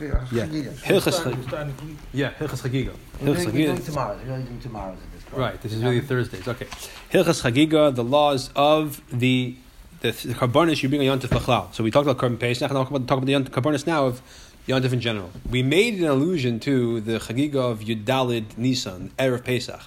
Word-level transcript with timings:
Yeah. 0.00 0.46
Hilchas 0.46 1.96
Yeah, 2.12 2.30
Hilchas 2.32 2.62
Chagiga. 2.62 2.92
Hilchas 3.20 3.46
Chagiga. 3.46 3.84
tomorrow. 3.84 4.18
We're 4.26 4.38
doing 4.38 4.60
tomorrow. 4.60 4.96
Right. 5.32 5.60
This 5.60 5.72
is 5.72 5.82
really 5.82 6.00
Thursdays. 6.00 6.46
Okay. 6.46 6.66
Hilchas 7.12 7.42
Chagiga, 7.42 7.94
the 7.94 8.04
laws 8.04 8.50
of 8.56 9.00
the 9.10 9.56
the, 10.00 10.10
the 10.10 10.34
karbonis 10.34 10.82
you 10.82 10.88
bring 10.88 11.00
a 11.06 11.10
yontif 11.10 11.28
lachlal. 11.28 11.74
So 11.74 11.82
we 11.82 11.90
talked 11.90 12.06
about 12.06 12.18
carbon 12.18 12.38
pesach, 12.38 12.68
and 12.70 12.78
I'll 12.78 12.84
talk 12.84 12.92
about 12.94 13.26
the 13.26 13.50
karbonis 13.50 13.86
now 13.86 14.06
of 14.06 14.20
yontif 14.68 14.92
in 14.92 15.00
general. 15.00 15.30
We 15.48 15.62
made 15.62 15.94
an 15.98 16.04
allusion 16.06 16.60
to 16.60 17.00
the 17.00 17.18
chagiga 17.18 17.56
of 17.56 17.80
Yudalid 17.80 18.58
Nisan, 18.58 19.10
erev 19.18 19.44
Pesach. 19.44 19.80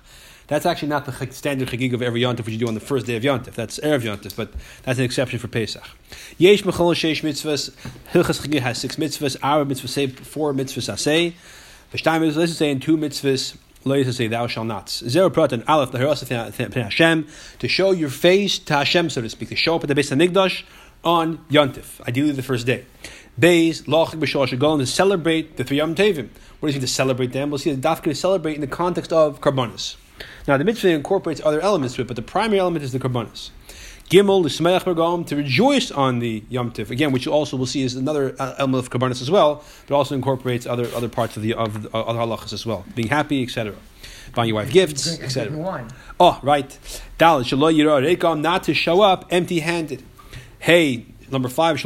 That's 0.49 0.65
actually 0.65 0.87
not 0.87 1.05
the 1.05 1.31
standard 1.31 1.67
chagiga 1.67 1.93
of 1.93 2.01
every 2.01 2.21
yontif 2.21 2.45
which 2.45 2.49
you 2.49 2.57
do 2.57 2.67
on 2.67 2.73
the 2.73 2.79
first 2.79 3.05
day 3.05 3.15
of 3.15 3.21
yontif. 3.21 3.53
That's 3.53 3.79
erev 3.79 4.01
yontif, 4.01 4.35
but 4.35 4.51
that's 4.81 4.97
an 4.97 5.05
exception 5.05 5.37
for 5.37 5.47
Pesach. 5.47 5.83
Yesh 6.39 6.63
mechol 6.63 6.95
sheish 6.95 7.21
mitzvahs. 7.21 7.69
Hilchas 8.11 8.41
chagiga 8.41 8.59
has 8.59 8.79
six 8.79 8.95
mitzvahs. 8.95 9.37
Our 9.43 9.63
mitzvahs 9.63 9.89
say 9.89 10.07
four 10.07 10.51
mitzvahs 10.53 10.91
asay. 10.91 11.33
V'shtayim 11.93 12.25
is 12.25 12.35
let's 12.35 12.57
say 12.57 12.71
in 12.71 12.79
two 12.79 12.97
mitzvahs. 12.97 13.57
Lo 13.85 14.01
say 14.03 14.27
thou 14.27 14.47
shalt 14.47 14.65
not. 14.65 14.89
Zero 14.89 15.29
pratan 15.29 15.63
aleph 15.67 15.91
the 15.91 15.99
heros 15.99 16.21
of 16.23 16.73
Hashem 16.73 17.27
to 17.59 17.67
show 17.67 17.91
your 17.91 18.09
face 18.09 18.57
to 18.59 18.73
Hashem, 18.73 19.11
so 19.11 19.21
to 19.21 19.29
speak, 19.29 19.49
to 19.49 19.55
show 19.55 19.75
up 19.75 19.83
at 19.83 19.87
the 19.87 19.95
base 19.95 20.11
of 20.11 20.17
Migdash 20.17 20.63
on 21.03 21.37
Yontif, 21.49 22.01
ideally 22.05 22.31
the 22.31 22.43
first 22.43 22.65
day. 22.65 22.85
Beis 23.39 23.83
lochik 23.83 24.19
b'shalosh 24.19 24.79
to 24.79 24.85
celebrate 24.85 25.55
the 25.55 25.63
three 25.63 25.77
Yom 25.77 25.95
Tevim. 25.95 26.29
What 26.59 26.69
does 26.69 26.75
it 26.75 26.79
mean 26.79 26.81
to 26.81 26.87
celebrate 26.87 27.31
them? 27.31 27.51
We'll 27.51 27.59
see 27.59 27.71
the 27.71 27.87
dafka 27.87 28.05
to 28.05 28.15
celebrate 28.15 28.55
in 28.55 28.61
the 28.61 28.67
context 28.67 29.13
of 29.13 29.39
karbonis. 29.39 29.95
Now, 30.47 30.57
the 30.57 30.63
mitzvah 30.63 30.89
incorporates 30.89 31.41
other 31.43 31.61
elements 31.61 31.95
to 31.95 32.01
it, 32.01 32.07
but 32.07 32.15
the 32.15 32.21
primary 32.21 32.59
element 32.59 32.83
is 32.83 32.91
the 32.91 32.99
karbonis. 32.99 33.51
Gimel, 34.09 34.41
the 34.41 34.49
Smeach 34.49 34.85
Bergam, 34.85 35.25
to 35.27 35.35
rejoice 35.35 35.91
on 35.91 36.17
the 36.17 36.43
Yom 36.49 36.71
Tif, 36.71 36.89
again, 36.89 37.11
which 37.11 37.27
also 37.27 37.55
we'll 37.55 37.67
see 37.67 37.83
is 37.83 37.95
another 37.95 38.35
uh, 38.39 38.55
element 38.57 38.83
of 38.83 38.89
karbonis 38.91 39.21
as 39.21 39.29
well, 39.29 39.63
but 39.87 39.95
also 39.95 40.15
incorporates 40.15 40.65
other 40.65 40.87
other 40.95 41.09
parts 41.09 41.37
of 41.37 41.43
the 41.43 41.53
of 41.53 41.83
the, 41.83 41.95
other 41.95 42.19
halachas 42.19 42.51
as 42.51 42.65
well, 42.65 42.85
being 42.95 43.09
happy, 43.09 43.43
etc. 43.43 43.75
Buying 44.33 44.49
your 44.49 44.55
wife 44.55 44.71
gifts, 44.71 45.19
etc. 45.19 45.87
Oh, 46.19 46.39
right. 46.41 46.77
Dal 47.17 47.43
not 47.43 48.63
to 48.63 48.73
show 48.73 49.01
up 49.01 49.25
empty-handed. 49.29 50.03
Hey, 50.59 51.05
Number 51.31 51.49
five, 51.49 51.83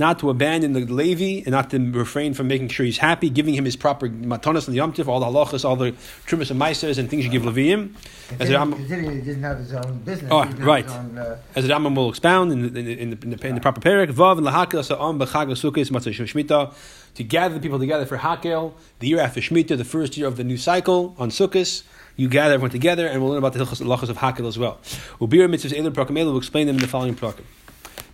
not 0.00 0.18
to 0.18 0.30
abandon 0.30 0.72
the 0.72 0.80
Levi 0.80 1.42
and 1.44 1.50
not 1.50 1.70
to 1.70 1.92
refrain 1.92 2.34
from 2.34 2.48
making 2.48 2.68
sure 2.68 2.86
he's 2.86 2.98
happy, 2.98 3.28
giving 3.28 3.54
him 3.54 3.64
his 3.64 3.76
proper 3.76 4.08
matonas 4.08 4.66
and 4.66 4.76
the 4.76 4.80
yomtiv, 4.80 5.08
all 5.08 5.20
the 5.20 5.26
halachas, 5.26 5.64
all 5.64 5.76
the 5.76 5.92
trumas 6.26 6.50
and 6.50 6.60
meisers 6.60 6.98
and 6.98 7.10
things 7.10 7.24
you 7.24 7.30
give 7.30 7.42
Leviim. 7.42 7.94
As 8.38 8.48
he 8.48 8.54
didn't 8.54 9.42
have 9.42 9.58
his 9.58 9.72
own 9.74 9.98
business. 10.04 10.30
Oh, 10.32 10.44
right. 10.58 10.88
Own, 10.88 11.18
uh, 11.18 11.38
As 11.54 11.66
the 11.66 11.72
Rambam 11.72 11.96
will 11.96 12.08
expound 12.08 12.52
in 12.52 12.72
the, 12.72 12.78
in 12.78 12.84
the, 12.84 12.92
in 13.00 13.30
the, 13.30 13.46
in 13.46 13.54
the 13.56 13.60
proper 13.60 13.80
parak, 13.80 14.12
vav 14.12 14.38
and 14.38 14.46
lahakil 14.46 14.84
sa'am 14.84 15.18
b'chag 15.18 15.48
sukkis 15.50 15.90
matzah 15.90 16.12
shmita 16.12 16.72
to 17.14 17.24
gather 17.24 17.54
the 17.54 17.60
people 17.60 17.78
together 17.78 18.06
for 18.06 18.18
hakel, 18.18 18.72
the 19.00 19.08
year 19.08 19.20
after 19.20 19.40
shmita, 19.40 19.76
the 19.76 19.84
first 19.84 20.16
year 20.16 20.26
of 20.26 20.36
the 20.36 20.44
new 20.44 20.56
cycle 20.56 21.14
on 21.18 21.30
sukkis 21.30 21.82
you 22.20 22.28
gather 22.28 22.52
everyone 22.52 22.70
together, 22.70 23.06
and 23.06 23.22
we'll 23.22 23.30
learn 23.30 23.38
about 23.38 23.54
the 23.54 23.60
halachas 23.60 24.10
of 24.10 24.18
Hakel 24.18 24.46
as 24.46 24.58
well. 24.58 24.78
Ubir 25.20 25.48
mitzvahs 25.48 25.74
elim 25.74 25.94
prakim 25.94 26.22
will 26.22 26.36
explain 26.36 26.66
them 26.66 26.76
in 26.76 26.82
the 26.82 26.86
following 26.86 27.14
prakim. 27.14 27.44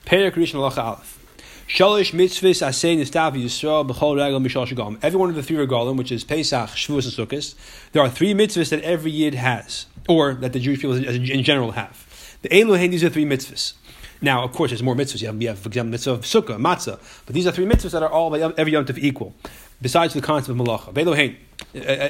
Perik 0.05 0.35
Rishon 0.35 0.61
Halacha 0.61 0.79
Aleph. 0.79 1.19
Shalish 1.67 2.13
mitzvahs 2.13 2.65
asay 2.65 2.97
nistav 2.97 3.33
Yisrael 3.33 3.85
b'chol 3.85 4.15
regal 4.15 4.39
mishal 4.39 4.65
shagam. 4.65 4.97
Every 5.03 5.19
one 5.19 5.29
of 5.29 5.35
the 5.35 5.43
three 5.43 5.57
regalim, 5.57 5.97
which 5.97 6.13
is 6.13 6.23
Pesach, 6.23 6.71
Shavuos, 6.71 7.19
and 7.19 7.29
Sukkot, 7.29 7.57
there 7.91 8.01
are 8.01 8.09
three 8.09 8.33
mitzvahs 8.33 8.71
that 8.71 8.81
every 8.83 9.11
yid 9.11 9.35
has, 9.35 9.87
or 10.09 10.35
that 10.35 10.53
the 10.53 10.61
Jewish 10.61 10.81
people 10.81 10.95
in 10.95 11.43
general 11.43 11.73
have. 11.73 12.39
The 12.43 12.61
Elohim, 12.61 12.93
these 12.93 13.03
are 13.03 13.11
three 13.11 13.25
mitzvahs. 13.25 13.73
Now, 14.23 14.45
of 14.45 14.53
course, 14.53 14.71
there's 14.71 14.85
more 14.85 14.95
mitzvahs. 14.95 15.21
You 15.21 15.27
have, 15.27 15.43
you 15.43 15.49
have 15.49 15.59
for 15.59 15.69
example, 15.69 15.91
mitzvah 15.91 16.13
of 16.13 16.21
sukkah, 16.21 16.59
matzah. 16.59 17.01
But 17.27 17.35
these 17.35 17.49
are 17.49 17.51
three 17.51 17.67
mitzvahs 17.67 17.91
that 17.91 18.05
are 18.05 18.09
all 18.09 18.31
by 18.31 18.39
every 18.57 18.73
yom 18.73 18.87
equal, 18.99 19.35
besides 19.81 20.15
the 20.15 20.21
concept 20.21 20.59
of 20.59 20.67
malacha. 20.67 20.93
Velohein. 20.93 21.37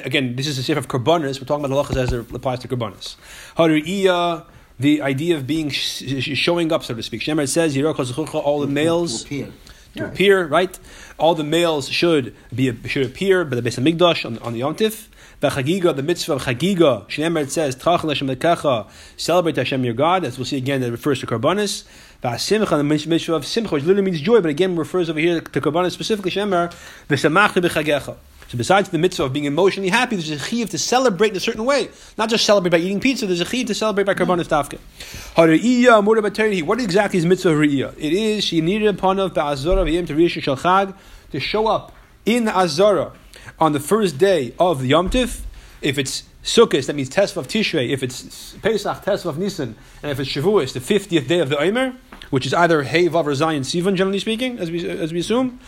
Again, 0.05 0.35
this 0.35 0.47
is 0.47 0.57
a 0.57 0.63
sefer 0.63 0.79
of 0.79 0.87
karbonis. 0.87 1.39
We're 1.39 1.47
talking 1.47 1.65
about 1.65 1.85
halachas 1.85 1.95
as 1.97 2.13
it 2.13 2.31
applies 2.33 2.59
to 2.59 2.67
karbonis. 2.67 3.15
Hariyah, 3.57 4.45
the 4.79 5.01
idea 5.01 5.35
of 5.35 5.47
being 5.47 5.69
showing 5.69 6.71
up, 6.71 6.83
so 6.83 6.93
to 6.93 7.03
speak. 7.03 7.21
Shemer 7.21 7.47
says, 7.47 7.77
all 7.77 8.59
the 8.59 8.67
males 8.67 9.23
to 9.23 9.27
appear. 9.27 9.53
to 9.95 10.05
appear, 10.05 10.47
right? 10.47 10.79
All 11.17 11.35
the 11.35 11.43
males 11.43 11.89
should 11.89 12.35
be 12.53 12.71
should 12.87 13.05
appear 13.05 13.43
by 13.43 13.55
the 13.55 13.61
base 13.61 13.77
of 13.77 13.83
Migdash 13.83 14.25
on, 14.25 14.37
on 14.39 14.53
the 14.53 14.59
Yom 14.59 14.75
Tif. 14.75 15.07
The 15.39 16.03
mitzvah 16.03 16.33
of 16.33 16.45
Chagiga, 16.45 17.07
Shnemer 17.07 17.47
says, 17.47 17.75
Trachel 17.75 18.09
Hashem 18.09 18.27
Lekecha, 18.27 18.89
celebrate 19.17 19.55
Hashem 19.55 19.85
your 19.85 19.93
God, 19.93 20.25
as 20.25 20.39
we'll 20.39 20.45
see 20.45 20.57
again, 20.57 20.81
that 20.81 20.89
refers 20.89 21.19
to 21.19 21.27
Karbanis. 21.27 21.83
Simcha, 22.39 22.75
the 22.75 22.83
mitzvah 22.83 23.35
of 23.35 23.45
Simcha, 23.45 23.75
which 23.75 23.83
literally 23.83 24.09
means 24.09 24.19
joy, 24.19 24.41
but 24.41 24.49
again 24.49 24.75
refers 24.75 25.11
over 25.11 25.19
here 25.19 25.39
to 25.39 25.61
Karbanis 25.61 25.91
specifically, 25.91 26.31
Shemer, 26.31 26.73
V'samach 27.07 27.49
B'chagecha. 27.49 28.15
So 28.47 28.57
besides 28.57 28.89
the 28.89 28.97
mitzvah 28.97 29.25
of 29.25 29.33
being 29.33 29.45
emotionally 29.45 29.89
happy, 29.89 30.15
there's 30.15 30.31
a 30.31 30.39
chiv 30.39 30.71
to 30.71 30.79
celebrate 30.79 31.29
in 31.31 31.37
a 31.37 31.39
certain 31.39 31.65
way. 31.65 31.89
Not 32.17 32.29
just 32.29 32.43
celebrate 32.43 32.71
by 32.71 32.79
eating 32.79 32.99
pizza, 32.99 33.27
there's 33.27 33.41
a 33.41 33.45
chiv 33.45 33.67
to 33.67 33.75
celebrate 33.75 34.05
by 34.05 34.15
karbanis 34.15 34.47
tafka. 34.47 34.79
What 36.65 36.79
exactly 36.79 37.19
is 37.19 37.25
mitzvah 37.27 37.49
re'iyah? 37.49 37.93
It 37.95 38.13
is, 38.13 38.43
she 38.43 38.61
needed 38.61 38.87
upon 38.87 39.19
of 39.19 39.35
ba'azorah 39.35 39.85
v'yim 39.85 40.07
to 40.07 40.95
to 41.31 41.39
show 41.39 41.67
up 41.67 41.91
in 42.25 42.45
the 42.45 42.57
azara 42.57 43.11
on 43.59 43.73
the 43.73 43.79
first 43.79 44.17
day 44.17 44.53
of 44.59 44.81
the 44.81 44.87
Yom 44.87 45.09
Tif, 45.09 45.41
if 45.81 45.97
it's 45.97 46.23
Sukkot, 46.43 46.85
that 46.85 46.95
means 46.95 47.09
Tesvav 47.09 47.45
Tishrei, 47.45 47.89
if 47.89 48.03
it's 48.03 48.55
Pesach, 48.61 49.03
Tesvav 49.03 49.37
Nisan, 49.37 49.75
and 50.01 50.11
if 50.11 50.19
it's 50.19 50.29
Shavuos, 50.29 50.73
the 50.73 50.79
50th 50.79 51.27
day 51.27 51.39
of 51.39 51.49
the 51.49 51.59
Omer, 51.59 51.95
which 52.29 52.45
is 52.45 52.53
either 52.53 52.83
Hey, 52.83 53.07
Vav, 53.09 53.25
or 53.25 53.35
Zion, 53.35 53.63
Sivan, 53.63 53.95
generally 53.95 54.19
speaking, 54.19 54.59
as 54.59 54.71
we, 54.71 54.87
as 54.87 55.11
we 55.11 55.19
assume. 55.19 55.59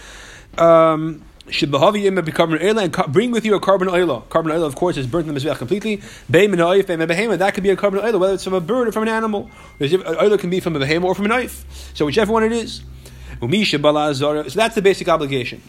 Um, 0.58 1.24
should 1.50 1.74
and 1.74 3.14
bring 3.14 3.32
with 3.32 3.46
you 3.46 3.56
a 3.56 3.60
carbon 3.60 3.90
oil. 3.90 4.22
Carbon 4.30 4.52
oil, 4.52 4.64
of 4.64 4.76
course, 4.76 4.98
is 4.98 5.08
burnt 5.08 5.28
in 5.28 5.34
the 5.34 5.40
mizbeach 5.40 5.58
completely. 5.58 5.96
That 6.30 7.52
could 7.54 7.64
be 7.64 7.70
a 7.72 7.76
carbon 7.76 8.00
oil, 8.02 8.20
whether 8.20 8.34
it's 8.36 8.44
from 8.44 8.54
a 8.54 8.62
bird 8.62 8.88
or 8.88 8.92
from 8.92 9.04
an 9.04 9.10
animal. 9.10 9.50
Oil 9.82 10.38
can 10.38 10.50
be 10.50 10.60
from 10.60 10.76
a 10.76 10.80
behemoth 10.80 11.10
or 11.10 11.16
from 11.16 11.26
a 11.26 11.30
knife. 11.30 11.66
So 11.96 12.06
whichever 12.06 12.32
one 12.32 12.44
it 12.44 12.52
is. 12.52 12.82
So 13.42 14.60
that's 14.60 14.76
the 14.76 14.82
basic 14.82 15.08
obligation. 15.08 15.62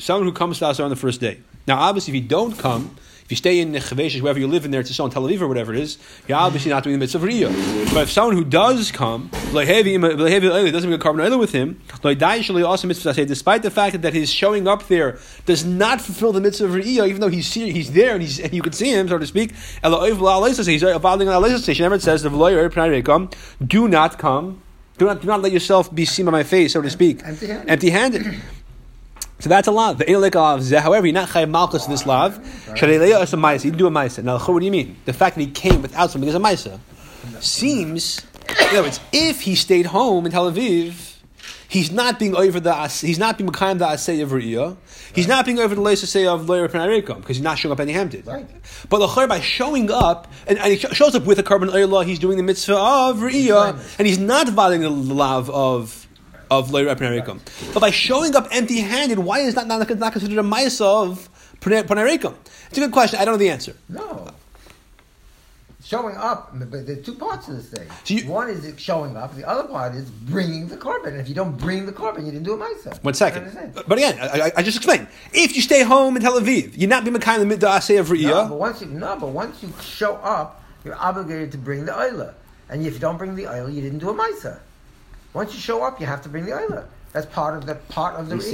Someone 0.00 0.26
who 0.26 0.32
comes 0.32 0.58
to 0.60 0.66
us 0.68 0.78
on 0.80 0.90
the 0.90 0.96
first 0.96 1.20
day. 1.20 1.38
Now, 1.66 1.78
obviously, 1.78 2.16
if 2.16 2.22
you 2.22 2.28
don't 2.28 2.56
come, 2.58 2.96
if 3.30 3.30
you 3.30 3.36
stay 3.36 3.60
in 3.60 3.72
Chaveshes, 3.72 4.22
wherever 4.22 4.40
you 4.40 4.48
live 4.48 4.64
in 4.64 4.72
there, 4.72 4.82
to 4.82 4.92
in 5.04 5.12
Tel 5.12 5.22
Aviv 5.22 5.40
or 5.40 5.46
whatever 5.46 5.72
it 5.72 5.78
is, 5.78 5.98
you're 6.26 6.36
obviously 6.36 6.70
not 6.70 6.82
doing 6.82 6.94
the 6.94 6.98
mitzvah 6.98 7.24
of. 7.24 7.94
But 7.94 8.02
if 8.02 8.10
someone 8.10 8.34
who 8.34 8.44
does 8.44 8.90
come, 8.90 9.30
doesn't 10.72 10.90
make 10.90 10.98
a 10.98 11.02
carbon 11.02 11.20
with 11.38 11.52
him, 11.52 11.80
despite 12.02 13.62
the 13.62 13.70
fact 13.70 14.02
that 14.02 14.14
his 14.14 14.32
showing 14.32 14.66
up 14.66 14.88
there 14.88 15.18
does 15.46 15.64
not 15.64 16.00
fulfill 16.00 16.32
the 16.32 16.40
mitzvah 16.40 16.64
of 16.64 16.72
Riyah, 16.72 17.08
even 17.08 17.20
though 17.20 17.28
he's 17.28 17.52
he's 17.54 17.92
there 17.92 18.14
and, 18.14 18.22
he's, 18.22 18.40
and 18.40 18.52
you 18.52 18.62
can 18.62 18.72
see 18.72 18.90
him, 18.90 19.06
so 19.06 19.18
to 19.18 19.26
speak, 19.26 19.50
he's 20.66 20.82
uh, 20.82 20.98
following 20.98 21.28
it 21.28 22.02
says, 22.02 22.22
do 23.64 23.86
not 23.86 24.18
come 24.18 24.62
do 25.00 25.06
not, 25.06 25.22
do 25.22 25.26
not 25.28 25.40
let 25.40 25.50
yourself 25.50 25.92
be 25.94 26.04
seen 26.04 26.26
by 26.26 26.32
my 26.32 26.42
face, 26.42 26.74
so 26.74 26.82
to 26.82 26.90
speak. 26.90 27.22
Empty-handed. 27.24 27.70
Empty-handed. 27.70 28.40
So 29.38 29.48
that's 29.48 29.66
a 29.66 29.70
lav. 29.70 29.98
However, 30.06 31.06
you're 31.06 31.14
not 31.14 31.30
chayav 31.30 31.48
malchus 31.48 31.86
in 31.86 31.90
this 31.90 32.04
lav. 32.04 32.38
Shadeleya 32.74 33.22
is 33.22 33.32
a 33.32 33.36
ma'isa. 33.38 33.64
You 33.64 33.70
do 33.70 33.86
a 33.86 33.90
ma'isa. 33.90 34.22
Now, 34.22 34.38
what 34.38 34.58
do 34.58 34.64
you 34.66 34.70
mean? 34.70 34.98
The 35.06 35.14
fact 35.14 35.36
that 35.36 35.40
he 35.40 35.50
came 35.50 35.80
without 35.80 36.10
something 36.10 36.28
is 36.28 36.34
a 36.34 36.38
ma'isa. 36.38 36.78
Seems, 37.40 38.20
in 38.50 38.66
other 38.68 38.82
words, 38.82 39.00
if 39.10 39.40
he 39.40 39.54
stayed 39.54 39.86
home 39.86 40.26
in 40.26 40.32
Tel 40.32 40.52
Aviv, 40.52 41.09
He's 41.70 41.92
not 41.92 42.18
being 42.18 42.34
over 42.34 42.58
the 42.58 42.74
he's 42.88 43.20
not 43.20 43.38
being 43.38 43.48
kind 43.50 43.80
the 43.80 43.84
asay 43.84 44.20
of 44.24 44.30
Riyah. 44.30 44.76
He's 45.14 45.28
not 45.28 45.46
being 45.46 45.60
over 45.60 45.72
the 45.76 45.80
leis 45.80 46.00
say 46.00 46.26
of 46.26 46.48
loyer 46.48 46.66
penarikum 46.66 47.18
because 47.20 47.36
he's 47.36 47.44
not 47.44 47.60
showing 47.60 47.70
up 47.70 47.78
any 47.78 47.92
empty. 47.92 48.22
Right. 48.26 48.44
But 48.88 48.98
the 48.98 49.26
by 49.28 49.38
showing 49.38 49.88
up 49.88 50.26
and, 50.48 50.58
and, 50.58 50.72
he 50.72 50.78
shows 50.78 51.14
up 51.14 51.26
with 51.26 51.38
a 51.38 51.44
carbon 51.44 51.68
law, 51.88 52.02
he's 52.02 52.18
doing 52.18 52.38
the 52.38 52.42
mitzvah 52.42 52.74
of 52.76 53.18
Riyah, 53.18 53.98
and 53.98 54.08
he's 54.08 54.18
not 54.18 54.48
violating 54.48 54.82
the 54.82 55.14
law 55.14 55.38
of 55.38 56.08
of 56.50 56.72
loyer 56.72 56.92
penarikum. 56.96 57.38
But 57.72 57.78
by 57.78 57.90
showing 57.90 58.34
up 58.34 58.48
empty-handed, 58.50 59.20
why 59.20 59.38
is 59.38 59.54
that 59.54 59.68
not, 59.68 59.88
not 59.88 60.12
considered 60.12 60.38
a 60.38 60.42
ma'isa 60.42 61.08
of 61.08 61.28
penarikum? 61.60 62.34
It's 62.68 62.78
a 62.78 62.80
good 62.80 62.90
question. 62.90 63.20
I 63.20 63.24
don't 63.24 63.34
know 63.34 63.38
the 63.38 63.50
answer. 63.50 63.76
No 63.88 64.26
showing 65.90 66.16
up. 66.16 66.50
But 66.54 66.86
there's 66.86 67.04
two 67.04 67.14
parts 67.14 67.48
of 67.48 67.56
this 67.56 67.68
thing. 67.68 67.88
So 68.04 68.14
you, 68.14 68.30
One 68.30 68.48
is 68.48 68.80
showing 68.80 69.16
up. 69.16 69.34
The 69.34 69.46
other 69.46 69.66
part 69.66 69.94
is 69.94 70.08
bringing 70.08 70.68
the 70.68 70.76
carbon. 70.76 71.14
And 71.14 71.20
if 71.20 71.28
you 71.28 71.34
don't 71.34 71.58
bring 71.58 71.84
the 71.84 71.92
carbon, 71.92 72.24
you 72.24 72.30
didn't 72.30 72.44
do 72.44 72.54
it 72.54 72.58
myself. 72.58 73.02
One 73.02 73.14
second. 73.14 73.74
But 73.74 73.98
again, 73.98 74.16
I, 74.20 74.52
I, 74.56 74.62
just 74.62 74.76
explained. 74.76 75.08
If 75.32 75.56
you 75.56 75.62
stay 75.62 75.82
home 75.82 76.16
in 76.16 76.22
Tel 76.22 76.40
Aviv, 76.40 76.74
you're 76.76 76.88
not 76.88 77.04
being 77.04 77.18
kind 77.18 77.42
of 77.42 77.48
the 77.48 77.54
midday 77.54 77.96
of 77.96 78.08
Riyah. 78.08 78.44
No, 78.44 78.48
but 78.48 78.58
once 78.58 78.80
you 78.80 78.86
no, 78.86 79.16
but 79.18 79.30
once 79.30 79.62
you 79.62 79.72
show 79.82 80.14
up, 80.16 80.62
you're 80.84 80.96
obligated 80.96 81.50
to 81.52 81.58
bring 81.58 81.84
the 81.84 81.92
oila. 81.92 82.34
And 82.68 82.86
if 82.86 82.94
you 82.94 83.00
don't 83.00 83.18
bring 83.18 83.34
the 83.34 83.48
oil, 83.48 83.68
you 83.68 83.82
didn't 83.82 83.98
do 83.98 84.10
a 84.10 84.14
ma'isa. 84.14 84.60
Once 85.32 85.52
you 85.52 85.60
show 85.60 85.82
up, 85.82 86.00
you 86.00 86.06
have 86.06 86.22
to 86.22 86.28
bring 86.28 86.44
the 86.44 86.54
oiler. 86.54 86.86
That's 87.12 87.26
part 87.26 87.56
of 87.56 87.66
the 87.66 87.74
part 87.74 88.14
of 88.20 88.28
the 88.28 88.36
He's 88.36 88.46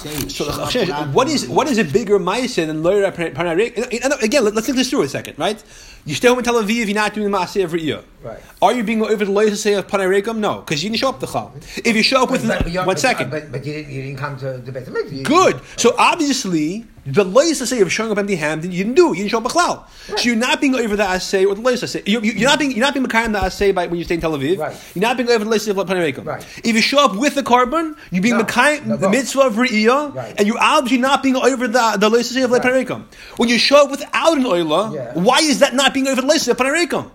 saying, 0.00 0.28
So 0.28 0.44
shut 0.44 0.48
up, 0.54 0.64
Hashem, 0.66 0.88
not 0.88 1.08
what 1.14 1.28
is 1.28 1.44
bring- 1.44 1.54
what 1.56 1.66
is 1.68 1.78
a 1.78 1.84
bigger 1.84 2.18
ma'aseh 2.18 2.66
than 2.66 2.82
loyra 2.82 3.10
panarek? 3.34 4.22
Again, 4.22 4.44
let- 4.44 4.54
let's 4.54 4.66
think 4.66 4.76
this 4.76 4.90
through 4.90 5.02
a 5.02 5.08
second, 5.08 5.38
right? 5.38 5.62
You 6.04 6.14
stay 6.14 6.28
home 6.28 6.38
in 6.38 6.44
Tel 6.44 6.54
Aviv, 6.62 6.84
you're 6.86 6.94
not 6.94 7.14
doing 7.14 7.30
the 7.30 7.38
maaseh 7.38 7.62
every 7.62 7.80
year. 7.80 8.00
Right. 8.22 8.38
Are 8.60 8.74
you 8.74 8.82
being 8.84 9.02
over 9.02 9.24
the 9.24 9.32
loyra 9.32 9.56
say 9.56 9.72
of 9.74 9.86
panarekim? 9.86 10.36
No, 10.38 10.58
because 10.60 10.82
you 10.84 10.90
didn't 10.90 11.00
show 11.00 11.08
up 11.08 11.20
the 11.20 11.26
chal. 11.26 11.54
If 11.84 11.96
you 11.96 12.02
show 12.02 12.22
up 12.24 12.30
with 12.30 12.46
But- 12.46 12.64
but 12.64 12.72
you're- 12.72 12.84
one 12.86 12.96
but- 12.96 13.00
second, 13.00 13.30
But, 13.30 13.50
but 13.50 13.64
you, 13.64 13.72
didn't, 13.72 13.90
you 13.90 14.02
didn't 14.02 14.18
come 14.18 14.36
to 14.40 14.58
the 14.58 14.72
Beit 14.72 14.84
HaMikdash. 14.86 15.12
You- 15.18 15.24
Good. 15.24 15.60
So 15.76 15.94
obviously, 15.98 16.84
the 17.04 17.24
lois 17.24 17.58
say 17.58 17.80
of 17.80 17.92
showing 17.92 18.12
up 18.12 18.18
empty 18.18 18.36
handed, 18.36 18.72
you 18.72 18.84
didn't 18.84 18.96
do 18.96 19.08
it. 19.12 19.16
You 19.16 19.24
didn't 19.24 19.30
show 19.32 19.38
up 19.38 19.46
a 19.46 19.48
cloud. 19.48 19.84
So 20.06 20.16
you're 20.22 20.36
not 20.36 20.60
being 20.60 20.74
over 20.74 20.94
the 20.94 21.02
assay 21.04 21.44
or 21.44 21.54
the 21.54 21.60
lois 21.60 21.80
say. 21.80 22.02
You're, 22.06 22.24
you're 22.24 22.48
not 22.48 22.58
being 22.58 22.70
you're 22.70 22.80
not 22.80 22.94
being 22.94 23.04
makayim 23.06 23.32
the 23.32 23.42
assay 23.44 23.72
by 23.72 23.86
when 23.88 23.98
you 23.98 24.04
stay 24.04 24.14
in 24.14 24.20
Tel 24.20 24.32
Aviv. 24.32 24.58
Right. 24.58 24.76
You're 24.94 25.02
not 25.02 25.16
being 25.16 25.28
over 25.28 25.44
the 25.44 25.50
lois 25.50 25.66
of 25.66 25.76
Panarikum. 25.76 26.24
Right. 26.24 26.46
If 26.62 26.74
you 26.76 26.80
show 26.80 27.04
up 27.04 27.16
with 27.16 27.34
the 27.34 27.42
carbon, 27.42 27.96
you're 28.10 28.22
being 28.22 28.38
No. 28.38 28.44
makayim 28.44 28.86
No, 28.86 28.96
the 28.96 29.08
mitzvah 29.08 29.40
of 29.42 29.54
re'iyah, 29.54 30.14
Right. 30.14 30.34
and 30.38 30.46
you're 30.46 30.58
obviously 30.60 30.98
not 30.98 31.22
being 31.22 31.36
over 31.36 31.66
the 31.66 31.96
the 31.98 32.08
lois 32.08 32.30
of 32.36 32.50
Right. 32.50 33.02
When 33.36 33.48
you 33.48 33.58
show 33.58 33.84
up 33.84 33.90
without 33.90 34.36
an 34.38 34.44
oila, 34.44 34.94
Yeah. 34.94 35.12
why 35.14 35.38
is 35.40 35.58
that 35.58 35.74
not 35.74 35.92
being 35.94 36.06
over 36.06 36.20
the 36.20 36.26
lois 36.26 36.46
of 36.48 36.56
Panarikum? 36.56 37.10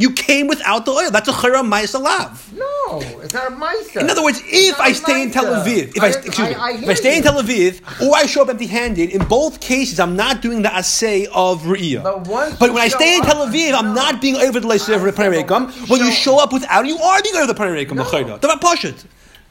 You 0.00 0.12
came 0.12 0.46
without 0.46 0.86
the 0.86 0.92
oil. 0.92 1.10
That's 1.10 1.28
a 1.28 1.32
chayra 1.32 1.60
ma'asalav. 1.72 2.30
No, 2.56 3.00
it's 3.22 3.34
not 3.34 3.48
a 3.52 3.54
meister. 3.54 4.00
In 4.00 4.08
other 4.08 4.22
words, 4.24 4.40
if 4.46 4.80
I 4.80 4.92
stay 4.92 5.22
in 5.24 5.30
Tel 5.30 5.44
Aviv, 5.44 5.94
if 5.94 6.02
I, 6.02 6.08
excuse 6.08 6.38
me, 6.38 6.54
if 6.84 6.88
I 6.88 6.94
stay 6.94 7.16
in 7.18 7.22
Tel 7.22 7.40
Aviv, 7.42 7.72
or 8.02 8.16
I 8.16 8.24
show 8.24 8.40
up 8.42 8.48
empty-handed, 8.48 9.10
in 9.10 9.22
both 9.26 9.60
cases, 9.60 10.00
I'm 10.00 10.16
not 10.16 10.40
doing 10.40 10.62
the 10.62 10.72
assay 10.74 11.26
of 11.26 11.62
Re'iyah. 11.64 12.02
But 12.02 12.58
But 12.58 12.72
when 12.72 12.82
I 12.82 12.88
stay 12.88 13.16
in 13.16 13.22
Tel 13.22 13.46
Aviv, 13.46 13.74
I'm 13.74 13.88
No. 13.88 13.94
not 14.02 14.22
being 14.22 14.36
over 14.36 14.58
the 14.58 14.66
Leisah 14.68 14.94
of 14.96 15.02
the 15.02 15.08
I 15.08 15.14
said, 15.14 15.14
but 15.14 15.48
Panarikam. 15.48 15.64
once 15.66 15.76
you 15.76 15.86
When 15.92 16.00
you 16.06 16.12
show- 16.12 16.38
up 16.38 16.52
without, 16.54 16.86
you 16.86 16.96
are 16.98 17.20
being 17.22 17.36
over 17.36 17.46
the 17.46 17.52
the 17.52 17.60
Chayda. 17.60 18.40
The 18.40 18.48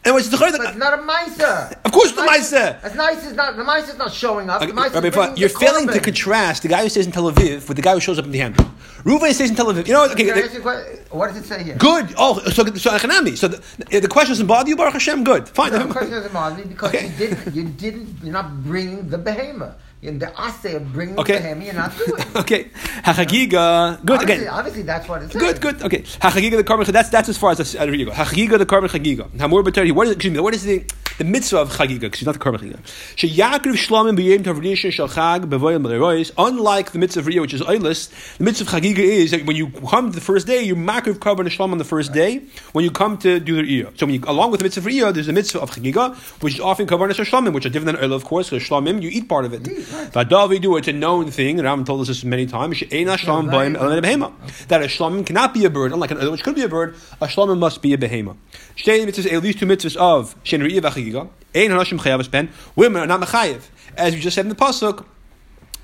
And 0.06 0.16
it's 0.18 0.30
the 0.30 0.38
But 0.38 0.54
it's 0.56 0.78
not 0.78 0.98
a 0.98 1.02
meister. 1.02 1.78
Of 1.84 1.92
course 1.92 2.14
the 2.14 2.22
meiser. 2.22 2.84
It's 2.86 2.96
nice. 2.96 3.26
Is 3.26 3.34
not 3.34 3.58
the 3.58 3.66
meister 3.66 3.92
is 3.92 3.98
not 3.98 4.14
showing 4.14 4.50
up. 4.50 4.62
The 4.62 4.68
Rabbi 4.74 5.36
You're 5.36 5.50
the 5.50 5.60
failing 5.60 5.88
to 5.90 6.00
contrast 6.00 6.62
the 6.64 6.70
guy 6.70 6.84
who 6.84 6.90
stays 6.90 7.06
in 7.06 7.12
Tel 7.12 7.30
Aviv 7.30 7.68
with 7.68 7.76
the 7.76 7.82
guy 7.84 7.94
who 7.96 8.00
shows 8.00 8.18
up 8.18 8.24
empty-handed. 8.26 8.66
Reuven 9.04 9.34
stays 9.34 9.50
in 9.50 9.56
Tel 9.58 9.66
Aviv. 9.68 9.88
You 9.88 9.94
know 9.94 10.00
what? 10.02 10.12
Okay, 10.12 10.24
Can 10.26 10.38
I 10.38 10.42
ask 10.42 10.54
you 10.54 10.62
a? 10.70 11.16
What 11.16 11.28
does 11.34 11.38
it 11.38 11.46
say 11.46 11.64
here? 11.64 11.76
good. 11.76 12.14
Oh, 12.18 12.40
so 12.46 12.64
so 12.86 12.92
Echanami. 12.92 13.38
So 13.38 13.50
the, 13.50 14.00
the 14.00 14.08
question 14.08 14.32
doesn't 14.32 14.48
bother 14.48 14.70
you, 14.70 14.78
Baruch 14.78 14.94
Hashem. 14.94 15.26
Good. 15.26 15.50
Fine. 15.50 15.74
No, 15.74 15.80
the 15.88 15.92
question 15.94 16.12
doesn't 16.12 16.34
bother 16.34 16.56
me 16.56 16.64
because 16.64 16.90
Okay. 16.96 17.08
you 17.08 17.14
didn't. 17.18 17.56
You 17.56 17.64
didn't. 17.66 18.24
You're 18.24 18.34
not 18.34 18.64
bringing 18.64 19.10
the 19.10 19.18
behemoth. 19.18 19.76
In 20.02 20.18
the 20.18 20.32
assay 20.40 20.76
of 20.76 20.94
bringing 20.94 21.20
Okay. 21.20 21.34
the 21.34 21.40
behemoth, 21.40 21.66
you're 21.66 21.74
not 21.74 21.98
doing. 21.98 22.24
okay. 22.38 22.64
Hachagiga. 23.04 24.00
Good. 24.06 24.22
obviously, 24.22 24.44
Again. 24.46 24.48
obviously, 24.48 24.82
that's 24.84 25.08
what 25.10 25.24
it's. 25.24 25.36
Good, 25.36 25.60
good, 25.60 25.84
okay. 25.84 26.04
Hachagiga 26.04 26.56
the 26.56 26.64
carbon. 26.64 26.86
That's 26.90 27.10
that's 27.10 27.28
as 27.28 27.38
far 27.38 27.52
as 27.52 27.58
the 27.58 27.80
uh, 27.80 27.86
Chagiga. 27.86 28.12
Hachagiga 28.12 28.58
the 28.58 28.66
carbon 28.66 28.90
chagiga. 28.90 29.30
Hamur 29.32 29.62
b'tari. 29.62 29.92
What 29.92 30.08
is 30.08 30.14
excuse 30.14 30.34
me? 30.34 30.40
What 30.40 30.54
is 30.54 30.64
the 30.64 30.86
the 31.20 31.26
mitzvah 31.26 31.60
of 31.60 31.70
chagiga? 31.74 32.00
Because 32.02 32.26
not 32.26 32.34
the 32.34 32.40
carbon 32.40 32.62
chagiga. 32.62 32.80
Sheyakriv 33.16 33.74
shlamim 33.74 34.18
b'yem 34.18 34.40
tavrisha 34.44 34.92
shal 34.92 35.10
chag 35.10 35.44
b'voyim. 35.46 36.32
Unlike 36.38 36.92
the 36.94 37.00
mitzvah 37.00 37.20
of 37.20 37.26
Riyah, 37.28 37.42
which 37.42 37.54
is 37.54 37.62
oilus, 37.62 38.38
the 38.38 38.44
mitzvah 38.46 38.78
of 38.78 38.82
chagiga 38.82 39.00
is 39.00 39.32
that 39.32 39.46
when 39.46 39.56
you 39.56 39.70
come 39.70 40.10
to 40.10 40.16
the 40.16 40.22
first 40.22 40.48
day, 40.48 40.64
you 40.64 40.76
makriv 40.76 41.20
carbon 41.20 41.46
shlam 41.48 41.72
on 41.72 41.78
the 41.78 41.84
first 41.84 42.14
day. 42.14 42.42
When 42.72 42.84
you 42.84 42.92
come 42.92 43.18
to 43.20 43.40
do 43.40 43.56
the 43.56 43.64
Riyah, 43.64 44.00
so 44.00 44.06
when 44.06 44.16
you 44.16 44.22
along 44.26 44.52
with 44.52 44.62
the 44.62 44.64
mitzvah 44.64 44.80
of 44.80 44.94
Riyah, 44.94 45.14
there's 45.14 45.28
a 45.28 45.34
mitzvah 45.34 45.60
of 45.60 45.72
chagiga, 45.72 46.16
which 46.42 46.56
is 46.56 46.60
often 46.60 46.88
carbon 46.88 47.10
shlamim, 47.10 47.54
which 47.54 47.66
are 47.66 47.70
different 47.70 47.98
than 47.98 48.04
oil, 48.04 48.14
of 48.16 48.24
course. 48.24 48.50
Because 48.50 48.68
shlamim, 48.68 49.02
you 49.02 49.10
eat 49.10 49.28
part 49.28 49.46
of 49.46 49.54
it. 49.54 49.64
Vadavi 49.64 50.62
do 50.62 50.78
it's 50.78 50.88
a 50.88 50.94
known 50.94 51.32
thing. 51.32 51.60
and 51.60 51.66
Ram 51.66 51.84
told 51.84 52.02
us 52.02 52.08
this 52.08 52.24
many 52.24 52.46
times. 52.46 52.78
She'ena 52.78 53.18
shlam 53.18 53.50
b'yem 53.50 53.76
behema. 54.02 54.34
That 54.68 54.82
a 54.82 54.86
shlamim 54.86 55.26
cannot 55.26 55.54
be 55.54 55.66
a 55.66 55.70
bird, 55.70 55.92
unlike 55.92 56.12
an 56.12 56.18
oil 56.18 56.32
which 56.32 56.44
could 56.44 56.56
be 56.56 56.64
a 56.64 56.70
bird. 56.70 56.96
A 57.22 57.28
shlamim 57.28 57.60
must 57.60 57.82
be 57.82 57.94
a 57.94 57.98
behema. 57.98 58.38
Shtei 58.78 59.06
mitzvahs, 59.06 59.32
at 59.32 59.44
least 59.44 59.60
two 59.60 59.66
mitzvahs 59.66 59.98
of 59.98 60.36
shen 60.44 60.62
riyah 60.62 61.09
v'chagiga. 61.12 61.30
Ein 61.56 61.72
chayav 61.72 62.32
ben. 62.32 62.50
Women 62.76 63.02
are 63.04 63.08
not 63.08 63.22
mechayev, 63.22 63.62
as 63.98 64.14
we 64.14 64.20
just 64.20 64.36
said 64.36 64.46
in 64.46 64.50
the 64.50 64.56
pasuk. 64.56 65.06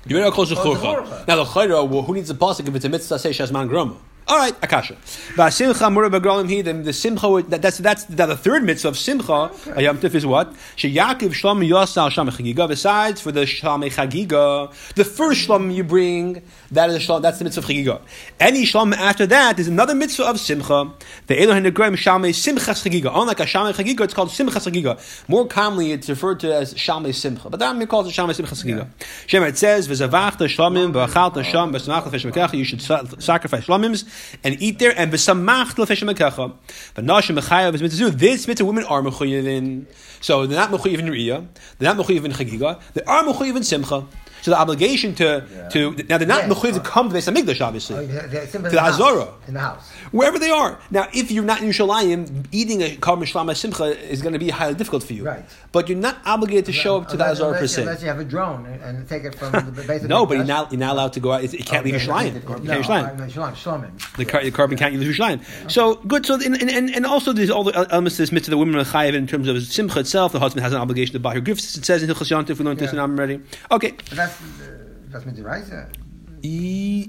You 0.06 0.16
better 0.16 0.30
close 0.30 0.50
the 0.50 0.56
churcha. 0.56 1.26
Now 1.26 1.36
the 1.36 1.44
chayra, 1.44 1.88
well, 1.88 2.02
who 2.02 2.14
needs 2.14 2.30
a 2.30 2.34
pasuk 2.34 2.68
if 2.68 2.74
it's 2.74 2.84
a 2.84 2.88
mitzvah 2.88 3.18
say 3.18 3.30
shazman 3.30 3.68
groma? 3.68 3.96
All 4.28 4.38
right, 4.38 4.56
akasha. 4.60 4.94
V'asimcha 5.36 5.92
mura 5.92 6.10
b'gralim 6.10 6.48
he. 6.50 6.60
The 6.60 6.92
simcha. 6.92 7.44
that- 7.48 7.62
That's 7.62 7.78
that's 7.78 8.04
the, 8.04 8.26
the 8.26 8.36
third 8.36 8.64
mitzvah 8.64 8.88
of 8.88 8.98
simcha. 8.98 9.52
A 9.76 9.82
yom 9.82 9.98
tif 9.98 10.16
is 10.16 10.26
what? 10.26 10.52
Sheyakiv 10.76 11.30
shlam 11.30 11.64
yasal 11.64 12.10
sham 12.10 12.28
chagiga. 12.28 12.66
Besides 12.68 13.20
for 13.20 13.30
the 13.30 13.42
shlam 13.42 13.88
chagiga, 13.88 14.72
the 14.94 15.04
first 15.04 15.46
shlam 15.46 15.72
you 15.72 15.84
bring 15.84 16.42
that 16.72 16.90
is 16.90 16.96
a 16.96 16.98
shlam. 16.98 17.22
That's 17.22 17.38
the 17.38 17.44
mitzvah 17.44 17.60
of 17.60 17.66
chagiga. 17.66 18.00
Any 18.40 18.64
shlam 18.64 18.96
after 18.96 19.26
that 19.28 19.60
is 19.60 19.68
another 19.68 19.94
mitzvah 19.94 20.24
of 20.24 20.40
simcha. 20.40 20.90
The 21.28 21.40
elohim 21.40 21.62
negraim 21.62 21.92
shalmei 21.94 22.30
simchas 22.30 22.82
chagiga. 22.84 23.12
Unlike 23.14 23.38
a 23.38 23.44
shalmei 23.44 23.74
chagiga, 23.74 24.00
it's 24.00 24.14
called 24.14 24.30
simchas 24.30 24.68
chagiga. 24.68 25.28
More 25.28 25.46
commonly, 25.46 25.92
it's 25.92 26.08
referred 26.08 26.40
to 26.40 26.52
as 26.52 26.74
shalmei 26.74 27.14
simcha. 27.14 27.48
But 27.48 27.60
that 27.60 27.88
calls 27.88 28.08
it 28.08 28.10
shalmei 28.10 28.34
simchas 28.34 28.64
chagiga. 28.64 28.88
Shema 29.28 29.46
it 29.46 29.56
says 29.56 29.86
v'zavachta 29.86 30.48
shlamim 30.48 30.92
v'achalta 30.92 31.44
sham 31.44 31.72
v'samachta 31.72 32.10
feshem 32.10 32.54
You 32.58 32.64
should 32.64 32.82
sacrifice 33.22 33.66
shlamims 33.66 34.15
and 34.44 34.60
eat 34.60 34.78
there 34.78 34.94
and 34.96 35.12
v'samachta 35.12 35.86
feshem 35.86 36.12
mekecha. 36.12 36.54
But 36.94 37.04
nashim 37.04 37.38
mechayav 37.38 37.74
is 37.74 37.82
mitzvah. 37.82 38.10
This 38.10 38.46
mitzvah 38.46 38.64
women 38.64 38.84
are 38.84 39.02
mechuyivin. 39.02 39.86
So 40.20 40.46
they're 40.46 40.58
not 40.58 40.70
mechuyiv 40.70 40.98
in 40.98 41.06
riyah. 41.06 41.46
They're 41.78 41.94
not 41.94 42.04
mechuyiv 42.04 42.24
in 42.24 42.32
chagiga. 42.32 42.80
They 42.94 43.02
are 43.02 43.24
mechuyiv 43.24 43.56
in 43.56 43.62
simcha. 43.62 44.06
So 44.46 44.52
the 44.52 44.58
obligation 44.60 45.12
to 45.16 45.28
to 45.72 45.78
now 46.08 46.18
they're 46.18 46.28
not 46.36 46.42
Yeah. 46.44 46.50
mechuyiv 46.54 46.74
to 46.74 46.80
come 46.94 47.08
to 47.08 47.12
the 47.12 47.18
Beis 47.18 47.28
Hamikdash, 47.32 47.60
obviously. 47.60 47.96
Oh, 47.96 48.06
they're- 48.06 48.28
they're 48.28 48.46
To 48.46 48.58
the 48.58 48.68
in 48.68 48.76
house. 48.78 49.00
In 49.48 49.54
the 49.54 49.60
house. 49.60 49.82
Wherever 50.12 50.38
they 50.38 50.50
are. 50.50 50.78
Now, 50.92 51.08
if 51.12 51.32
you're 51.32 51.42
not 51.52 51.62
in 51.62 51.68
Yerushalayim, 51.70 52.44
eating 52.52 52.80
a 52.80 52.90
Karm 53.06 53.18
Shlama 53.30 53.56
Simcha 53.56 53.86
is 54.14 54.22
going 54.22 54.34
to 54.34 54.38
be 54.38 54.50
highly 54.50 54.74
difficult 54.74 55.02
for 55.02 55.14
you. 55.14 55.24
Right. 55.26 55.44
But 55.72 55.88
you're 55.88 55.98
not 55.98 56.18
obligated 56.24 56.66
to 56.66 56.72
show 56.72 56.98
up 56.98 57.08
to 57.08 57.16
the 57.16 57.24
Azar 57.26 57.54
per 57.54 57.66
se. 57.66 57.82
Unless 57.82 58.02
you 58.02 58.08
have 58.08 58.20
a 58.20 58.24
drone 58.24 58.66
and, 58.66 58.80
and 58.98 59.08
take 59.08 59.24
it 59.24 59.34
from 59.34 59.50
the 59.74 59.82
base 59.82 60.02
of 60.04 60.08
No, 60.08 60.26
but 60.26 60.36
you're 60.36 60.44
not, 60.56 60.70
you're 60.70 60.78
not 60.78 60.92
allowed 60.92 61.12
to 61.14 61.20
go 61.26 61.32
out. 61.32 61.42
It, 61.42 61.52
it 61.54 61.66
can't 61.66 61.84
leave 61.84 61.96
Okay, 61.96 62.06
Yerushalayim. 62.06 62.32
no, 62.34 62.40
You 62.40 62.46
can't 62.46 62.64
no, 62.64 62.80
Yerushalayim. 62.80 63.18
no, 63.18 63.28
Shalom, 63.28 63.54
Shalom. 63.56 63.86
The, 64.16 64.24
car, 64.24 64.44
the 64.44 64.52
carbon 64.52 64.78
can't 64.78 64.94
use 64.94 65.02
Yerushalayim. 65.18 65.40
So 65.68 65.96
good. 66.12 66.24
So 66.24 66.34
and, 66.36 66.62
and, 66.78 66.94
and 66.94 67.04
also 67.04 67.32
there's 67.32 67.50
all 67.50 67.64
the 67.64 67.76
uh, 67.76 67.86
elements 67.90 68.14
of 68.14 68.18
this 68.18 68.30
mitzvah 68.32 68.50
the 68.52 68.58
women 68.58 68.76
are 68.76 68.84
chayiv 68.84 69.14
in 69.14 69.26
terms 69.26 69.48
of 69.48 69.60
simcha 69.64 69.98
itself. 69.98 70.30
The 70.30 70.38
husband 70.38 70.62
has 70.62 70.72
an 70.72 70.78
obligation 70.80 71.12
to 71.14 71.18
buy 71.18 71.34
her 71.34 71.40
gifts. 71.40 71.76
It 71.76 71.84
says 71.84 72.02
in 72.04 72.08
Hilchas 72.08 72.30
Yontif, 72.30 72.58
we 72.60 72.64
learned 72.64 72.78
this 72.78 72.92
Yeah. 72.92 73.00
and 73.00 73.00
I'm 73.00 73.18
ready. 73.18 73.40
Okay, 73.72 73.94
Uh, 74.38 74.68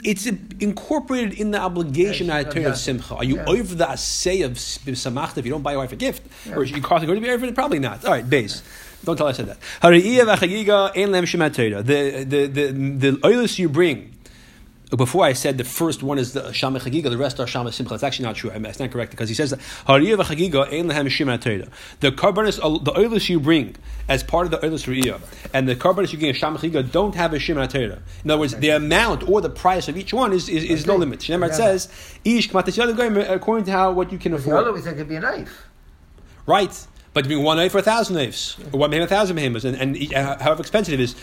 it's 0.04 0.26
incorporated 0.26 1.34
in 1.34 1.52
the 1.52 1.60
obligation 1.60 2.28
Yeah, 2.28 2.40
of 2.40 2.78
Simcha. 2.78 3.16
Are 3.16 3.24
you 3.24 3.36
Yeah. 3.36 3.46
over 3.46 3.76
the 3.76 3.90
assay 3.90 4.42
of 4.42 4.54
Samachta 4.54 5.38
if 5.38 5.46
you 5.46 5.52
don't 5.52 5.62
buy 5.62 5.72
your 5.72 5.82
wife 5.82 5.92
a 5.92 5.96
gift? 5.96 6.24
Yeah. 6.46 6.56
Or 6.56 6.64
is 6.64 6.72
you 6.72 6.82
crossing 6.82 7.08
going 7.08 7.20
to 7.20 7.26
be 7.26 7.32
over? 7.32 7.52
Probably 7.52 7.80
not. 7.80 8.04
All 8.06 8.12
right, 8.12 8.28
base. 8.28 8.64
Don't 9.04 9.16
tell 9.16 9.28
I 9.28 9.34
said 9.34 9.48
that. 9.48 9.58
Hariyah 9.82 10.26
v'chagiga 10.26 10.98
ein 10.98 11.12
lem 11.12 11.26
shemat 11.26 11.54
Torah. 11.54 11.84
The 11.84 12.24
the 12.24 12.48
the 12.48 12.72
the 12.72 13.12
oilus 13.24 13.60
you 13.60 13.70
bring. 13.70 14.14
Before 14.96 15.26
I 15.26 15.34
said 15.34 15.58
the 15.58 15.66
first 15.66 16.02
one 16.02 16.18
is 16.18 16.32
the 16.32 16.54
Shama 16.54 16.80
Chagiga, 16.80 17.10
the 17.10 17.18
rest 17.18 17.42
are 17.42 17.48
Shama 17.48 17.74
Simcha. 17.74 17.90
That's 17.90 18.04
actually 18.04 18.24
not 18.24 18.36
true. 18.38 18.52
I 18.52 18.54
mean, 18.54 18.68
It's 18.68 18.80
not 18.80 18.90
correct 18.90 19.12
because 19.12 19.28
he 19.28 19.36
says 19.36 19.50
that 19.50 19.60
Hariyah 19.86 20.16
v'chagiga 20.24 20.72
ein 20.72 20.88
lehem 20.88 21.42
Torah. 21.42 21.68
The 22.00 22.12
carbonus, 22.14 22.56
the 22.86 22.92
oilus 22.94 23.28
you 23.28 23.42
bring 23.42 23.76
as 24.08 24.24
part 24.24 24.46
of 24.46 24.52
the 24.52 24.66
oilus 24.66 24.88
riyah, 24.88 25.20
and 25.54 25.68
the 25.68 25.76
carbonus 25.76 26.14
you 26.14 26.20
get 26.20 26.30
in 26.30 26.36
Shama 26.36 26.58
Chagiga 26.60 26.90
don't 26.90 27.16
have 27.16 27.34
a 27.34 27.40
Torah. 27.40 28.02
In 28.24 28.32
other 28.32 28.40
words, 28.40 28.56
the 28.56 28.70
amount 28.70 29.28
or 29.28 29.42
the 29.42 29.50
price 29.50 29.90
of 29.90 29.98
each 29.98 30.14
one 30.14 30.32
is 30.32 30.48
is, 30.48 30.64
is 30.64 30.86
no 30.86 30.96
limit. 30.96 31.20
Shemar 31.20 31.48
it 31.48 31.52
Yeah. 31.52 31.56
says 31.58 31.90
ish 32.24 32.54
according 32.54 33.66
to 33.66 33.72
how 33.74 33.92
what 33.92 34.14
you 34.14 34.18
can 34.18 34.32
The 34.32 34.38
afford. 34.38 34.56
other 34.56 34.72
we 34.72 34.80
said 34.82 34.96
could 34.96 35.10
be 35.10 35.16
a 35.16 35.20
knife. 35.20 35.64
Right. 36.46 36.88
But 37.14 37.26
you 37.26 37.30
bring 37.30 37.44
one 37.44 37.58
knife 37.58 37.72
for 37.74 37.80
a 37.80 37.82
thousand 37.82 38.16
knives, 38.16 38.56
or 38.72 38.80
one 38.80 38.92
behemoth, 38.92 39.12
a 39.12 39.16
thousand 39.16 39.36
behemoths, 39.36 39.66
and, 39.66 39.76
and 39.76 39.98
each- 39.98 40.14
uh, 40.14 40.38
however 40.40 40.62
expensive 40.62 40.94
it 40.94 41.00
is. 41.00 41.16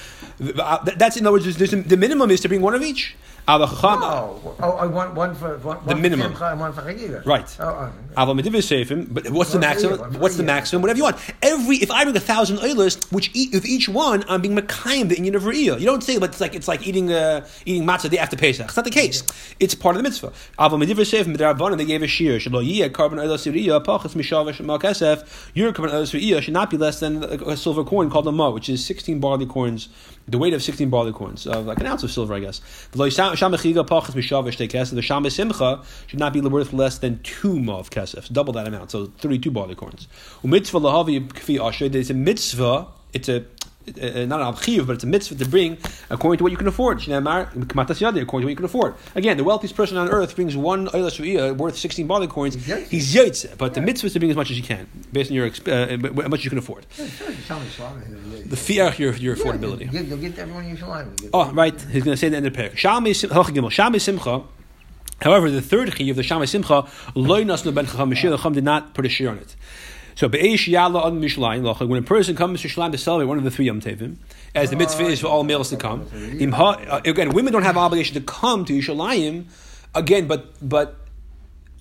Uh, 0.58 0.78
That's 0.84 1.16
in 1.16 1.24
other 1.24 1.32
words, 1.32 1.56
the 1.56 1.96
minimum 1.96 2.30
is 2.30 2.40
to 2.40 2.48
bring 2.48 2.60
one 2.60 2.74
of 2.74 2.82
each. 2.82 3.14
Al 3.46 3.66
Chacham- 3.66 4.02
Oh, 4.02 4.54
oh, 4.62 4.70
I 4.72 4.86
want 4.86 5.14
one 5.14 5.34
for 5.34 5.58
one, 5.58 5.78
The 5.84 5.92
one 5.92 6.02
minimum. 6.02 6.32
For 6.32 6.38
Simcha 6.38 6.50
and 6.52 6.60
one 6.60 6.72
for 6.72 6.80
Chagiga. 6.80 7.26
Right. 7.26 7.56
Oh, 7.60 7.66
oh. 7.66 7.92
But 8.16 9.30
what's 9.30 9.52
the 9.52 9.58
maximum? 9.58 9.98
One 9.98 10.12
What's 10.14 10.36
the 10.36 10.42
maximum? 10.44 10.80
Whatever 10.82 10.96
you 10.96 11.02
want. 11.04 11.16
Every 11.42 11.76
if 11.76 11.90
I 11.90 12.04
bring 12.04 12.16
a 12.16 12.20
thousand 12.20 12.60
oilers, 12.60 12.96
which 13.10 13.30
eat 13.34 13.52
with 13.52 13.66
each 13.66 13.88
one, 13.88 14.24
I'm 14.28 14.40
being 14.40 14.56
Makayim 14.56 15.10
the 15.10 15.16
Indian 15.16 15.34
of 15.34 15.42
Riyah. 15.42 15.78
You 15.78 15.84
don't 15.84 16.02
say, 16.02 16.18
but 16.18 16.30
it's 16.30 16.40
like 16.40 16.54
it's 16.54 16.68
like 16.68 16.86
eating 16.86 17.12
uh, 17.12 17.46
eating 17.66 17.84
matzah 17.86 18.02
the 18.02 18.08
day 18.10 18.18
after 18.18 18.36
Pesach. 18.36 18.66
It's 18.66 18.76
not 18.76 18.84
the 18.84 18.90
case. 18.90 19.22
It's 19.60 19.74
part 19.74 19.94
of 19.96 19.98
the 19.98 20.04
mitzvah. 20.08 20.32
Aval 20.58 20.82
Medivir 20.82 21.04
Seifim 21.04 21.36
Midrabanan 21.36 21.76
they 21.76 21.84
gave 21.84 22.02
a 22.02 22.06
shear. 22.06 22.38
Shelo 22.38 22.64
Yiyah 22.66 22.92
carbon 22.92 23.18
oilers 23.18 23.44
Riyah 23.44 23.84
pachas 23.84 24.14
mishav 24.14 24.46
malkesef. 24.64 25.50
Your 25.54 25.72
carbon 25.72 25.94
oilers 25.94 26.12
Riyah 26.12 26.40
should 26.40 26.54
not 26.54 26.70
be 26.70 26.78
less 26.78 27.00
than 27.00 27.22
a 27.24 27.56
silver 27.56 27.84
coin 27.84 28.08
called 28.08 28.26
a 28.26 28.32
ma, 28.32 28.48
which 28.50 28.68
is 28.70 28.84
sixteen 28.84 29.20
barley 29.20 29.44
corns. 29.44 29.88
The 30.26 30.38
weight 30.38 30.54
of 30.54 30.62
16 30.62 30.88
barley 30.88 31.12
corns, 31.12 31.46
of 31.46 31.66
like 31.66 31.80
an 31.80 31.86
ounce 31.86 32.02
of 32.02 32.10
silver, 32.10 32.32
I 32.34 32.40
guess. 32.40 32.60
The 32.92 33.10
shama 33.10 33.58
simcha 35.30 35.82
should 36.06 36.18
not 36.18 36.32
be 36.32 36.40
worth 36.40 36.72
less 36.72 36.96
than 36.98 37.20
two 37.22 37.58
of 37.70 37.90
kesef, 37.90 38.32
double 38.32 38.54
that 38.54 38.66
amount, 38.66 38.90
so 38.90 39.06
32 39.18 39.50
barley 39.50 39.74
corns. 39.74 40.08
There's 40.42 42.10
a 42.10 42.14
mitzvah, 42.14 42.86
it's 43.12 43.28
a 43.28 43.44
uh, 43.86 44.06
uh 44.06 44.26
not 44.26 44.40
an 44.40 44.52
abchiv, 44.52 44.86
but 44.86 44.94
it's 44.94 45.04
a 45.04 45.06
mitzvah 45.06 45.36
to 45.36 45.48
bring 45.48 45.78
according 46.10 46.38
to 46.38 46.44
what 46.44 46.52
you 46.52 46.58
can 46.58 46.66
afford. 46.66 46.98
According 46.98 47.24
to 47.24 48.30
what 48.30 48.50
you 48.50 48.56
can 48.56 48.64
afford. 48.64 48.94
Again, 49.14 49.36
the 49.36 49.44
wealthiest 49.44 49.76
person 49.76 49.96
on 49.96 50.08
earth 50.08 50.34
brings 50.34 50.56
one 50.56 50.88
oilas 50.88 51.56
worth 51.56 51.76
16 51.76 52.06
barley 52.06 52.26
coins. 52.26 52.54
He's 52.54 53.14
yaitze, 53.14 53.56
but 53.56 53.74
the 53.74 53.80
mitzvah 53.80 54.06
is 54.06 54.12
to 54.14 54.18
bring 54.18 54.30
as 54.30 54.36
much 54.36 54.50
as 54.50 54.56
you 54.56 54.62
can, 54.62 54.86
based 55.12 55.30
on 55.30 55.36
your 55.36 55.46
uh, 55.46 56.22
how 56.22 56.28
much 56.28 56.44
you 56.44 56.50
can 56.50 56.58
afford. 56.58 56.86
The 56.94 58.56
fiach, 58.56 58.98
your, 58.98 59.14
your 59.14 59.36
affordability. 59.36 59.92
You'll 59.92 60.18
get 60.18 60.38
everyone 60.38 60.68
you 60.68 60.76
Oh, 61.32 61.50
right. 61.52 61.78
He's 61.80 62.04
going 62.04 62.14
to 62.14 62.16
say 62.16 62.28
the 62.28 62.36
end 62.36 62.46
of 62.46 62.52
the 62.52 62.62
parak. 62.62 62.72
Shami 62.74 64.00
Simcha. 64.00 64.42
However, 65.20 65.50
the 65.50 65.62
third 65.62 65.94
chi 65.94 66.04
of 66.04 66.16
the 66.16 66.22
Shami 66.22 66.48
Simcha, 66.48 66.86
loy 67.14 67.44
nasnu 67.44 67.74
ben 67.74 67.86
chacham 67.86 68.12
Chacham 68.14 68.52
did 68.52 68.64
not 68.64 68.94
put 68.94 69.06
a 69.06 69.08
shear 69.08 69.30
on 69.30 69.38
it. 69.38 69.56
So 70.16 70.28
be'eish 70.28 70.72
yala 70.72 71.04
on 71.04 71.20
mishlayim 71.20 71.88
when 71.88 71.98
a 71.98 72.02
person 72.02 72.36
comes 72.36 72.62
to 72.62 72.68
Shlam 72.68 72.92
to 72.92 72.98
celebrate 72.98 73.26
one 73.26 73.38
of 73.38 73.44
the 73.44 73.50
three 73.50 73.66
Yom 73.66 73.80
Tevim, 73.80 74.16
as 74.54 74.70
the 74.70 74.76
mitzvah 74.76 75.06
is 75.06 75.20
for 75.20 75.26
all 75.26 75.42
males 75.42 75.70
to 75.70 75.76
come. 75.76 76.06
Uh, 76.12 77.00
again, 77.04 77.30
women 77.30 77.52
don't 77.52 77.64
have 77.64 77.76
obligation 77.76 78.14
to 78.14 78.20
come 78.20 78.64
to 78.64 78.72
Yishalayim, 78.72 79.46
again, 79.94 80.26
but 80.26 80.52
but 80.66 80.96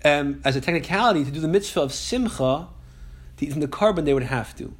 um, 0.03 0.41
as 0.43 0.55
a 0.55 0.61
technicality, 0.61 1.23
to 1.23 1.31
do 1.31 1.39
the 1.39 1.47
mitzvah 1.47 1.81
of 1.81 1.93
Simcha, 1.93 2.67
to 3.37 3.45
eat 3.45 3.51
from 3.51 3.61
the 3.61 3.67
carbon, 3.67 4.05
they 4.05 4.13
would 4.13 4.23
have 4.23 4.55
to. 4.57 4.73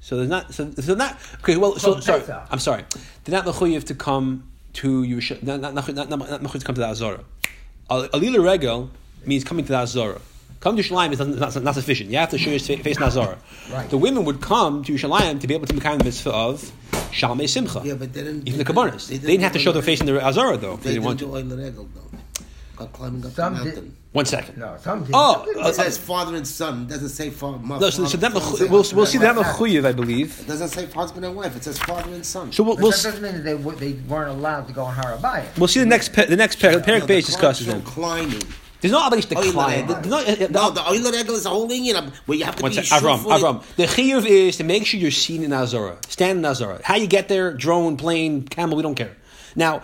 So 0.00 0.16
there's 0.16 0.28
not. 0.28 0.52
So, 0.54 0.70
so 0.72 0.94
not. 0.94 1.18
Okay. 1.40 1.56
Well, 1.56 1.78
so 1.78 2.00
sorry. 2.00 2.22
I'm 2.50 2.58
sorry. 2.58 2.84
They're 3.24 3.34
not 3.34 3.46
mechuyev 3.46 3.84
to 3.84 3.94
come 3.94 4.50
to 4.74 5.02
Yerushalayim. 5.02 5.42
Not 5.42 5.60
not 5.60 5.74
not 5.74 6.08
not, 6.08 6.08
not, 6.08 6.42
not 6.42 6.52
to 6.52 6.58
come 6.60 6.74
to 6.74 6.80
the 6.80 6.88
Azara. 6.88 7.24
Alila 7.90 8.44
regel 8.44 8.90
means 9.26 9.44
coming 9.44 9.64
to 9.64 9.72
the 9.72 9.78
Azara. 9.78 10.20
Come 10.64 10.76
to 10.76 10.82
Shalim 10.82 11.12
is 11.12 11.18
not, 11.18 11.62
not, 11.62 11.74
sufficient. 11.74 12.08
You 12.08 12.16
have 12.16 12.30
to 12.30 12.38
show 12.38 12.48
your 12.48 12.58
face 12.58 12.96
Nazara. 12.96 13.36
Right. 13.70 13.90
The 13.90 13.98
women 13.98 14.24
would 14.24 14.40
come 14.40 14.82
to 14.84 14.94
Shalim 14.94 15.38
to 15.42 15.46
be 15.46 15.52
able 15.52 15.66
to 15.66 15.74
become 15.74 15.98
the 15.98 16.04
mitzvah 16.04 16.32
of 16.32 16.72
Shalmei 17.12 17.46
Simcha. 17.46 17.82
Yeah, 17.84 17.92
but 17.92 18.14
they 18.14 18.24
didn't. 18.24 18.48
Even 18.48 18.58
the 18.58 18.64
Kabbanis. 18.64 19.08
They, 19.08 19.18
they, 19.18 19.32
didn't 19.32 19.42
have 19.42 19.52
to 19.52 19.58
show 19.58 19.72
their 19.72 19.82
face 19.82 20.00
in 20.00 20.06
the 20.06 20.18
Azara 20.24 20.56
though. 20.56 20.76
They, 20.76 20.84
they 20.84 20.90
didn't 20.94 21.04
want 21.04 21.18
to. 21.18 21.26
Regel, 21.26 21.86
though. 22.78 22.86
climbing 22.86 23.26
up 23.26 23.32
some 23.32 23.52
the 23.52 23.64
mountain. 23.64 23.84
Did. 23.84 23.96
One 24.12 24.24
second. 24.24 24.56
No, 24.56 24.74
some 24.80 25.04
did. 25.04 25.10
Oh, 25.12 25.44
it 25.46 25.58
uh, 25.58 25.70
says 25.70 25.98
father 25.98 26.34
and 26.34 26.48
son. 26.48 26.84
It 26.84 26.88
doesn't 26.88 27.10
say 27.10 27.28
father. 27.28 27.58
No, 27.58 27.90
so, 27.90 28.06
so 28.06 28.16
that 28.16 28.32
we'll, 28.32 28.70
we'll 28.70 29.04
see 29.04 29.18
that 29.18 29.36
mechuyev, 29.36 29.84
I 29.84 29.92
believe. 29.92 30.40
It 30.40 30.46
doesn't 30.46 30.68
say 30.68 30.86
husband 30.86 31.26
and 31.26 31.36
wife. 31.36 31.54
It 31.56 31.64
says 31.64 31.78
father 31.78 32.10
and 32.10 32.24
son. 32.24 32.52
So 32.52 32.62
we'll, 32.62 32.76
we'll 32.76 32.90
that 32.90 33.02
doesn't 33.02 33.22
mean 33.22 33.44
they, 33.44 33.52
they 33.52 33.92
weren't 34.08 34.30
allowed 34.30 34.66
to 34.68 34.72
go 34.72 34.84
on 34.84 34.94
Harabayim. 34.94 35.58
We'll 35.58 35.68
see 35.68 35.80
the 35.80 35.86
next 35.86 36.14
the 36.14 36.36
next 36.36 36.58
pair. 36.58 36.74
The 36.74 36.82
parak 36.82 37.06
page 37.06 37.26
discusses 37.26 37.66
them. 37.66 37.82
Climbing. 37.82 38.40
There's 38.84 38.92
no 38.92 39.00
obligation 39.00 39.30
to 39.30 39.38
oh, 39.38 39.50
climb. 39.50 39.86
No, 39.86 40.70
the 40.70 40.84
oiler 40.86 41.10
regel 41.10 41.36
is 41.36 41.46
a 41.46 41.48
whole 41.48 41.66
thing, 41.66 41.86
you 41.86 41.94
know, 41.94 42.06
where 42.26 42.36
you 42.36 42.44
have 42.44 42.56
to 42.56 42.62
One 42.64 42.70
be 42.70 42.76
Avram, 42.76 43.16
Avram. 43.20 43.76
The 43.76 43.84
chiyuv 43.84 44.26
is 44.26 44.58
to 44.58 44.64
make 44.64 44.84
sure 44.84 45.00
you're 45.00 45.10
seen 45.10 45.42
in 45.42 45.54
Azara. 45.54 45.96
Stand 46.06 46.40
in 46.40 46.44
Azara. 46.44 46.82
How 46.84 46.96
you 46.96 47.06
get 47.06 47.28
there, 47.28 47.54
drone, 47.54 47.96
plane, 47.96 48.42
camel, 48.42 48.76
we 48.76 48.82
don't 48.82 48.94
care. 48.94 49.16
Now, 49.56 49.82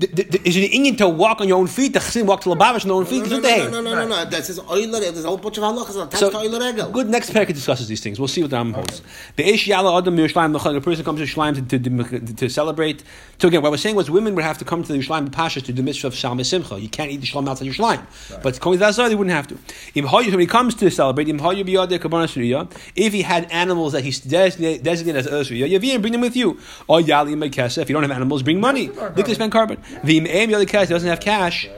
is 0.00 0.56
it 0.56 0.64
an 0.64 0.72
Indian 0.72 0.96
to 0.96 1.08
walk 1.08 1.40
on 1.40 1.48
your 1.48 1.58
own 1.58 1.66
feet? 1.66 1.92
The 1.92 2.00
Chassim 2.00 2.26
walk 2.26 2.42
to 2.42 2.50
Labavish 2.50 2.82
on 2.82 2.88
their 2.88 2.96
own 2.96 3.06
feet? 3.06 3.24
Eh? 3.24 3.28
No, 3.28 3.38
no, 3.38 3.80
no, 3.80 3.80
no, 3.80 3.80
no, 3.80 3.94
no, 3.94 4.08
no, 4.08 4.24
That 4.30 4.44
says 4.44 4.58
Oiler, 4.58 5.00
there's 5.00 5.24
a 5.24 5.28
whole 5.28 5.38
bunch 5.38 5.58
of 5.58 5.64
halachas 5.64 6.06
attached 6.06 6.18
so, 6.18 6.30
to 6.30 6.38
Oiler. 6.38 6.90
Good, 6.90 7.08
next 7.08 7.30
parak 7.30 7.48
discusses 7.48 7.88
these 7.88 8.00
things. 8.00 8.18
We'll 8.18 8.28
see 8.28 8.42
what 8.42 8.50
the 8.50 8.56
Ram 8.56 8.72
holds. 8.72 9.02
The 9.36 9.44
Eish 9.44 9.66
Yala 9.66 9.98
Adam 9.98 10.16
Yerushalayim, 10.16 10.52
the 10.74 10.80
person 10.80 11.04
comes 11.04 11.20
to 11.20 11.26
Yerushalayim 11.26 11.68
to, 11.68 11.78
to, 11.78 12.34
to, 12.34 12.48
celebrate. 12.48 13.04
So 13.38 13.48
again, 13.48 13.62
what 13.62 13.68
I 13.68 13.70
was 13.70 13.82
saying 13.82 13.96
was 13.96 14.10
women 14.10 14.34
would 14.34 14.44
have 14.44 14.58
to 14.58 14.64
come 14.64 14.82
to 14.82 14.92
the 14.92 14.98
Yerushalayim 14.98 15.30
Pashas 15.30 15.64
to 15.64 15.72
do 15.72 15.74
the 15.74 15.82
mitzvah 15.82 16.08
of 16.08 16.14
Shalom 16.14 16.42
Simcha. 16.44 16.78
You 16.80 16.88
can't 16.88 17.10
eat 17.10 17.18
the 17.18 17.26
Shalom 17.26 17.48
outside 17.48 17.68
Yerushalayim. 17.68 18.30
Right. 18.30 18.42
But 18.42 18.60
going 18.60 18.78
to 18.78 18.84
that 18.84 18.94
side, 18.94 19.10
they 19.10 19.14
wouldn't 19.14 19.34
have 19.34 19.48
to. 19.48 19.58
When 19.94 20.40
he 20.40 20.46
comes 20.46 20.74
to 20.76 20.90
celebrate, 20.90 21.28
if 21.28 23.12
he 23.12 23.22
had 23.22 23.50
animals 23.50 23.92
that 23.92 24.04
he's 24.04 24.20
designated 24.20 24.86
as 25.16 25.26
Ursuriyah, 25.26 25.68
you 25.68 25.98
bring 25.98 26.12
them 26.12 26.20
with 26.20 26.36
you. 26.36 26.58
Or 26.88 27.00
Yali 27.00 27.78
If 27.78 27.88
you 27.88 27.92
don't 27.94 28.02
have 28.02 28.10
animals, 28.12 28.42
bring 28.42 28.60
money. 28.60 28.90
Look 29.14 29.26
to 29.26 29.34
spend 29.34 29.52
korban. 29.52 29.78
The 30.02 30.20
Me'em 30.20 30.50
Yoli 30.50 30.66
Kesef 30.66 30.88
doesn't 30.88 31.08
have 31.08 31.20
cash. 31.20 31.68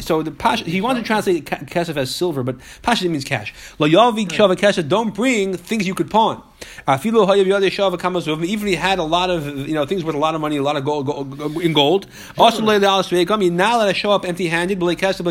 So 0.00 0.22
the 0.22 0.30
Pash, 0.30 0.62
he 0.62 0.80
wanted 0.80 1.00
to 1.00 1.06
translate 1.06 1.44
Kesef 1.44 1.96
as 1.96 2.14
silver, 2.14 2.42
but 2.42 2.56
Pasha 2.82 3.08
means 3.08 3.24
cash. 3.24 3.54
Lo 3.78 3.88
Yavi 3.88 4.26
Shava 4.26 4.56
Kesef, 4.56 4.88
don't 4.88 5.14
bring 5.14 5.56
things 5.56 5.86
you 5.86 5.94
could 5.94 6.10
pawn. 6.10 6.42
Even 6.86 8.44
if 8.44 8.62
he 8.62 8.74
had 8.74 8.98
a 8.98 9.02
lot 9.02 9.30
of 9.30 9.46
you 9.68 9.74
know 9.74 9.86
things 9.86 10.04
worth 10.04 10.14
a 10.14 10.18
lot 10.18 10.34
of 10.34 10.40
money, 10.40 10.56
a 10.56 10.62
lot 10.62 10.76
of 10.76 10.84
gold, 10.84 11.06
gold 11.06 11.62
in 11.62 11.72
gold. 11.72 12.06
Also, 12.38 12.64
you're 12.64 12.80
not 12.80 13.78
let 13.78 13.88
us 13.88 13.96
show 13.96 14.12
up 14.12 14.24
empty-handed. 14.24 14.78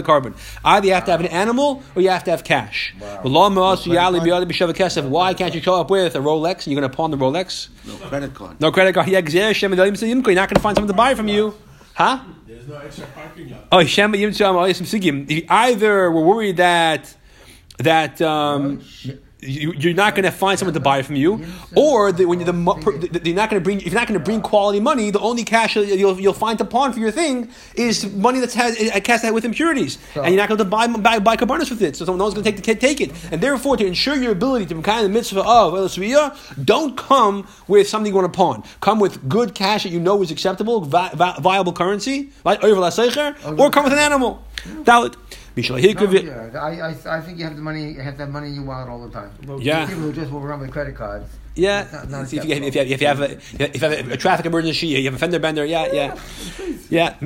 carbon. 0.06 0.34
Either 0.64 0.88
you 0.88 0.94
have 0.94 1.06
to 1.06 1.12
have 1.12 1.22
an 1.22 1.28
animal 1.28 1.82
or 1.96 2.02
you 2.02 2.10
have 2.10 2.24
to 2.26 2.32
have 2.32 2.44
cash. 2.44 2.94
Wow. 3.00 3.22
Why 3.24 5.34
can't 5.34 5.56
you 5.56 5.62
show 5.62 5.80
up 5.80 5.90
with 5.90 6.16
a 6.16 6.20
Rolex 6.20 6.54
and 6.54 6.68
you're 6.68 6.82
going 6.82 6.92
to 6.92 6.96
pawn 6.96 7.12
the 7.12 7.18
Rolex? 7.18 7.70
No 7.86 7.96
credit 8.08 8.34
card. 8.34 8.62
No 8.62 8.72
credit 8.72 8.94
card. 8.94 9.08
Yeah, 9.08 9.20
you're 9.20 9.70
not 9.70 9.78
going 9.78 9.96
to 9.96 10.60
find 10.60 10.76
someone 10.76 10.88
to 10.88 10.94
buy 10.94 11.16
from 11.16 11.28
you. 11.28 11.56
Huh? 11.96 12.20
There's 12.46 12.68
no 12.68 12.78
extra 12.78 13.06
parking 13.08 13.52
lot. 13.52 13.68
Oh, 13.72 13.80
Either 15.50 16.12
we're 16.12 16.26
worried 16.26 16.58
that 16.58 17.16
that 17.78 18.22
um, 18.22 18.82
you, 19.42 19.92
are 19.92 19.94
not 19.94 20.16
going 20.16 20.24
to 20.24 20.32
find 20.32 20.58
someone 20.58 20.74
to 20.74 20.80
buy 20.80 21.02
from 21.02 21.16
you, 21.16 21.46
or 21.76 22.12
the, 22.12 22.26
when 22.26 22.40
you're, 22.40 22.52
the, 22.52 23.22
you're 23.24 23.36
not 23.36 23.50
going 23.50 23.62
to 23.62 23.64
bring 23.64 23.80
if 23.80 23.88
you're 23.88 23.94
not 23.96 24.08
going 24.08 24.20
to 24.20 24.24
bring 24.24 24.42
quality 24.42 24.80
money, 24.80 25.12
the 25.12 25.20
only 25.20 25.44
cash 25.44 25.76
you'll, 25.76 26.20
you'll 26.20 26.34
find 26.34 26.58
to 26.58 26.66
pawn 26.66 26.94
for 26.94 27.00
your 27.00 27.12
thing 27.12 27.50
is 27.76 28.12
money 28.14 28.40
that's 28.40 28.54
has 28.54 28.80
a 28.80 29.02
cast 29.02 29.24
out 29.24 29.34
with 29.34 29.46
impurities, 29.46 29.98
and 30.16 30.28
you're 30.28 30.38
not 30.38 30.48
going 30.50 30.58
to 30.58 30.66
buy 30.66 30.88
buy, 30.88 31.20
buy 31.20 31.36
carbonas 31.36 31.70
with 31.70 31.82
it, 31.82 31.96
so 31.96 32.06
someone 32.06 32.20
no 32.20 32.26
one's 32.26 32.34
going 32.34 32.44
to 32.46 32.52
take 32.52 32.64
the 32.64 32.76
take 32.76 33.02
it, 33.02 33.12
and 33.32 33.42
therefore 33.42 33.78
to 33.78 33.86
ensure 33.86 34.16
your 34.16 34.32
ability 34.32 34.66
to 34.68 34.76
be 34.76 34.82
kind 34.82 35.00
of 35.06 35.12
the 35.12 35.14
mitzvah 35.14 35.44
of 35.44 35.76
don't 36.64 36.98
come 36.98 37.48
with 37.68 37.88
something 37.88 38.12
you 38.12 38.16
want 38.16 38.32
to 38.32 38.36
pawn. 38.36 38.64
Come 38.82 39.00
with 39.00 39.28
good 39.30 39.54
cash 39.54 39.84
that 39.84 39.90
you 39.90 40.00
know 40.00 40.22
is 40.22 40.32
acceptable, 40.32 40.82
vi- 40.82 41.12
vi- 41.14 41.40
viable 41.40 41.74
currency, 41.74 42.30
right? 42.46 42.60
Or 43.60 43.70
come 43.70 43.84
with 43.84 43.94
an 43.94 44.00
animal. 44.00 44.44
Dalit. 45.64 46.26
No, 46.26 46.50
yeah. 46.54 46.62
I, 46.62 46.90
I, 46.90 47.18
I 47.18 47.22
think 47.22 47.38
you 47.40 47.46
have 47.46 47.56
the 47.56 47.62
money. 47.62 47.94
You 47.94 48.02
have 48.02 48.18
that 48.18 48.30
money 48.30 48.50
in 48.50 48.56
your 48.56 48.66
wallet 48.66 48.90
all 48.90 49.08
the 49.08 49.12
time. 49.12 49.32
Yeah. 49.62 49.86
People 49.88 50.04
who 50.04 50.14
just 50.14 50.32
walk 50.32 50.44
around 50.44 50.60
with 50.62 50.72
credit 50.72 50.96
cards. 50.96 51.30
Yeah. 51.56 51.88
Not, 51.92 52.10
not 52.10 52.34
if, 52.34 52.34
you, 52.34 52.52
if, 52.52 52.76
you, 52.76 52.82
have, 52.82 52.92
if, 52.92 53.02
you, 53.02 53.08
have 53.08 53.22
a 53.22 53.32
if 53.32 53.82
you 53.82 53.90
have 53.90 54.10
a, 54.10 54.14
a 54.14 54.18
traffic 54.18 54.46
emergency, 54.46 54.88
you 54.88 55.06
have 55.06 55.14
a 55.14 55.18
fender 55.18 55.40
bender. 55.40 55.64
Yeah, 55.64 55.88
yeah, 55.92 56.20
yeah. 56.90 57.18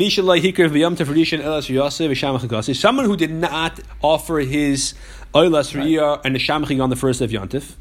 Someone 2.74 3.06
who 3.06 3.18
did 3.18 3.32
not 3.32 3.80
offer 4.02 4.40
his 4.40 4.94
oilas 5.34 5.74
riyah 5.74 6.22
and 6.24 6.36
the 6.36 6.40
shamchi 6.40 6.82
on 6.82 6.90
the 6.92 6.96
first 6.96 7.22
of 7.22 7.32
Yontif. 7.32 7.76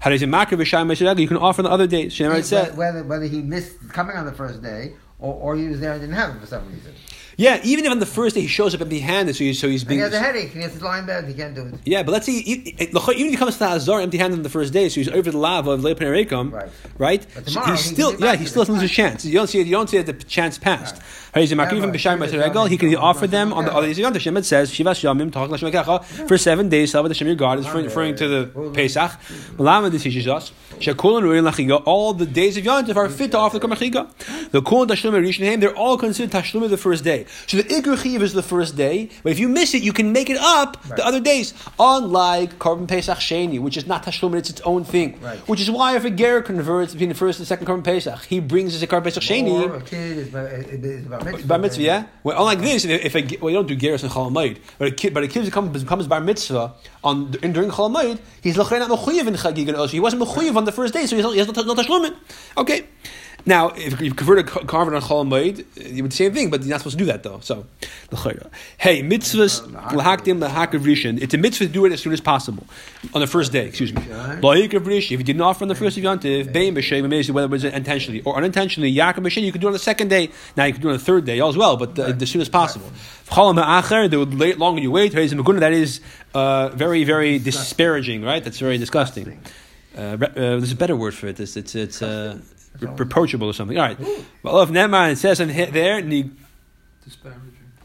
How 0.00 0.10
does 0.10 0.22
it 0.22 0.26
matter? 0.28 0.54
You 0.54 1.28
can 1.28 1.36
offer 1.38 1.60
on 1.60 1.64
the 1.64 1.70
other 1.70 1.86
days. 1.86 2.20
Whether, 2.20 3.02
whether 3.04 3.24
he 3.24 3.42
missed 3.42 3.88
coming 3.88 4.16
on 4.16 4.26
the 4.26 4.32
first 4.32 4.62
day 4.62 4.94
or, 5.18 5.34
or 5.34 5.56
he 5.56 5.68
was 5.68 5.80
there 5.80 5.92
and 5.92 6.00
didn't 6.00 6.14
have 6.14 6.36
it 6.36 6.40
for 6.40 6.46
some 6.46 6.66
reason. 6.72 6.94
Yeah, 7.38 7.60
even 7.62 7.84
if 7.84 7.92
on 7.92 8.00
the 8.00 8.06
first 8.06 8.34
day 8.34 8.40
he 8.40 8.48
shows 8.48 8.74
up 8.74 8.80
empty-handed, 8.80 9.36
so, 9.36 9.52
so 9.52 9.68
he's 9.68 9.84
being. 9.84 10.00
he 10.00 10.02
has 10.02 10.12
a 10.12 10.18
headache. 10.18 10.50
He 10.50 10.60
has 10.60 10.76
to 10.76 10.84
lie 10.84 10.98
in 10.98 11.06
bed. 11.06 11.24
He 11.28 11.34
can't 11.34 11.54
do 11.54 11.66
it. 11.66 11.74
Yeah, 11.84 12.02
but 12.02 12.10
let's 12.10 12.26
see. 12.26 12.40
Even 12.40 12.74
if 12.76 13.30
he 13.30 13.36
comes 13.36 13.54
to 13.54 13.58
the 13.60 13.70
Azar 13.70 14.00
empty-handed 14.00 14.38
on 14.38 14.42
the 14.42 14.50
first 14.50 14.72
day, 14.72 14.88
so 14.88 14.96
he's 14.96 15.08
over 15.08 15.30
the 15.30 15.38
lava 15.38 15.70
of 15.70 15.84
Leopen 15.84 16.10
right? 16.50 16.68
Right. 16.98 17.26
But 17.32 17.46
tomorrow, 17.46 17.70
he's 17.70 17.84
still 17.84 18.18
yeah, 18.18 18.34
he 18.34 18.44
still 18.44 18.64
has 18.64 18.82
a 18.82 18.88
chance. 18.88 19.24
You 19.24 19.34
don't 19.34 19.46
see. 19.46 19.62
You 19.62 19.70
don't 19.70 19.88
see. 19.88 20.02
The 20.02 20.14
chance 20.14 20.58
passed. 20.58 20.96
Right. 20.96 21.04
He 21.40 22.76
can 22.76 22.96
offer 22.96 23.26
them 23.26 23.52
on 23.52 23.64
the 23.64 23.74
other 23.74 23.86
days 23.86 23.98
of 23.98 24.02
Yom 24.02 24.36
It 24.36 24.44
says 24.44 24.70
Shivas 24.70 25.02
Yamim 25.02 26.28
for 26.28 26.38
seven 26.38 26.68
days. 26.68 26.92
Salva 26.92 27.08
Hashem 27.08 27.26
your 27.26 27.36
God 27.36 27.58
is 27.58 27.68
referring 27.70 28.16
to 28.16 28.28
the 28.28 28.70
Pesach. 28.74 29.12
Malama 29.56 29.90
this 29.90 30.02
teaches 30.02 30.26
us 30.28 30.52
all 30.78 32.12
the 32.14 32.26
days 32.26 32.56
of 32.56 32.64
Yom 32.64 32.84
Tov 32.84 32.96
are 32.96 33.08
fit 33.08 33.32
to 33.32 33.38
offer 33.38 33.58
the 33.58 33.66
Kamachiga. 33.66 34.50
The 34.50 34.62
Kol 34.62 34.86
Tashlum 34.86 35.12
Rishon 35.12 35.60
they're 35.60 35.76
all 35.76 35.98
considered 35.98 36.30
Tashlum 36.30 36.64
of 36.64 36.70
the 36.70 36.76
first 36.76 37.04
day. 37.04 37.26
So 37.46 37.56
the 37.56 37.98
Chiv 38.02 38.22
is 38.22 38.32
the 38.32 38.42
first 38.42 38.76
day, 38.76 39.10
but 39.22 39.32
if 39.32 39.38
you 39.38 39.48
miss 39.48 39.74
it, 39.74 39.82
you 39.82 39.92
can 39.92 40.12
make 40.12 40.30
it 40.30 40.36
up 40.38 40.82
the 40.84 41.04
other 41.04 41.20
days. 41.20 41.54
Unlike 41.78 42.58
Korban 42.58 42.86
Pesach 42.86 43.18
Sheni, 43.18 43.60
which 43.60 43.76
is 43.76 43.86
not 43.86 44.04
Tashlum, 44.04 44.36
it's 44.36 44.50
its 44.50 44.60
own 44.62 44.84
thing. 44.84 45.14
Which 45.46 45.60
is 45.60 45.70
why 45.70 45.96
if 45.96 46.04
a 46.04 46.10
Ger 46.10 46.42
converts 46.42 46.92
between 46.92 47.08
the 47.08 47.14
first 47.14 47.38
and 47.38 47.48
second 47.48 47.66
Korban 47.66 47.84
Pesach, 47.84 48.24
he 48.24 48.40
brings 48.40 48.72
his 48.72 48.82
Korban 48.88 49.04
Pesach 49.04 49.22
Sheni. 49.22 49.68
Or 51.28 51.36
a 51.36 51.42
kid 51.42 51.44
is, 51.44 51.44
is 51.44 51.46
mitzvah. 51.46 51.48
Bar 51.48 51.58
mitzvah, 51.58 51.82
yeah. 51.82 52.06
Well, 52.24 52.38
unlike 52.38 52.60
this, 52.60 52.84
if, 52.84 53.14
a, 53.14 53.36
well, 53.40 53.50
you 53.50 53.56
don't 53.56 53.68
do 53.68 53.76
gerus 53.76 54.02
and 54.02 54.12
chalamayid, 54.12 54.58
but 54.78 54.88
a 54.88 54.90
kid, 54.90 55.14
but 55.14 55.22
a 55.22 55.28
kid 55.28 55.44
becomes, 55.44 55.82
becomes 55.82 56.06
bar 56.06 56.20
mitzvah 56.20 56.74
on 57.04 57.30
during 57.30 57.70
chalamayid, 57.70 58.18
he's 58.42 58.56
not 58.56 58.66
mechuyev 58.66 59.26
in 59.26 59.34
chagig 59.34 59.66
chagigan 59.66 59.90
He 59.90 60.00
wasn't 60.00 60.22
mechuyev 60.22 60.56
on 60.56 60.64
the 60.64 60.72
first 60.72 60.94
day, 60.94 61.06
so 61.06 61.16
he 61.16 61.38
has 61.38 61.46
no, 61.46 61.62
no 61.62 61.74
tashlumin. 61.74 62.16
Okay. 62.56 62.86
Now, 63.46 63.68
if 63.70 64.00
you 64.00 64.12
convert 64.12 64.40
a 64.40 64.42
carbon 64.42 64.94
on 64.94 65.00
Chol 65.00 65.26
Moed, 65.26 65.64
you 65.76 66.02
would 66.02 66.12
the 66.12 66.16
same 66.16 66.34
thing, 66.34 66.50
but 66.50 66.60
you're 66.60 66.70
not 66.70 66.80
supposed 66.80 66.98
to 66.98 67.04
do 67.04 67.10
that 67.10 67.22
though. 67.22 67.40
So, 67.40 67.66
hey, 68.78 69.02
mitzvahs 69.02 69.62
lahakdim 69.70 70.38
lahakav 70.46 70.80
rishon. 70.80 71.22
It's 71.22 71.32
a 71.32 71.38
mitzvah 71.38 71.66
to 71.66 71.72
do 71.72 71.84
it 71.86 71.92
as 71.92 72.00
soon 72.02 72.12
as 72.12 72.20
possible 72.20 72.66
on 73.14 73.20
the 73.20 73.26
first 73.26 73.52
day. 73.52 73.66
Excuse 73.66 73.94
me. 73.94 74.02
If 74.02 75.10
you 75.10 75.24
didn't 75.24 75.40
offer 75.40 75.64
on 75.64 75.68
the 75.68 75.74
first 75.74 75.96
of 75.96 76.02
Yontiv, 76.04 76.52
bein 76.52 76.74
b'shem 76.74 77.30
whether 77.30 77.46
it 77.46 77.50
was 77.50 77.64
intentionally 77.64 78.20
or 78.22 78.36
unintentionally, 78.36 78.94
yaakov 78.94 79.24
b'shem, 79.24 79.42
you 79.42 79.52
could 79.52 79.60
do 79.60 79.68
it 79.68 79.70
on 79.70 79.72
the 79.72 79.78
second 79.78 80.08
day. 80.08 80.30
Now 80.56 80.64
you 80.64 80.72
can 80.72 80.82
do 80.82 80.88
it 80.88 80.92
on 80.92 80.98
the 80.98 81.04
third 81.04 81.24
day 81.24 81.40
as 81.40 81.56
well, 81.56 81.76
but 81.76 81.94
the, 81.94 82.04
as 82.06 82.30
soon 82.30 82.42
as 82.42 82.48
possible. 82.48 82.90
Right. 83.30 83.50
The 84.10 84.54
longer 84.58 84.80
you 84.82 84.90
wait, 84.90 85.12
that 85.12 85.72
is 85.72 86.00
uh, 86.34 86.68
very, 86.70 87.04
very 87.04 87.38
disparaging, 87.38 88.22
right? 88.22 88.42
That's 88.42 88.58
very 88.58 88.78
disgusting. 88.78 89.40
Uh, 89.96 90.00
uh, 90.00 90.16
there's 90.34 90.72
a 90.72 90.76
better 90.76 90.96
word 90.96 91.14
for 91.14 91.28
it. 91.28 91.40
It's 91.40 91.56
it's, 91.56 91.74
it's 91.74 92.02
uh, 92.02 92.38
re- 92.80 92.88
reproachable 92.96 93.48
or 93.48 93.52
something. 93.54 93.78
All 93.78 93.84
right. 93.86 93.98
Well, 94.42 94.60
if 94.62 94.70
Neman 94.70 95.12
it 95.12 95.16
says 95.16 95.40
in 95.40 95.48
he- 95.48 95.64
there, 95.66 96.00
ni- 96.00 96.30
Disparaging. 97.04 97.42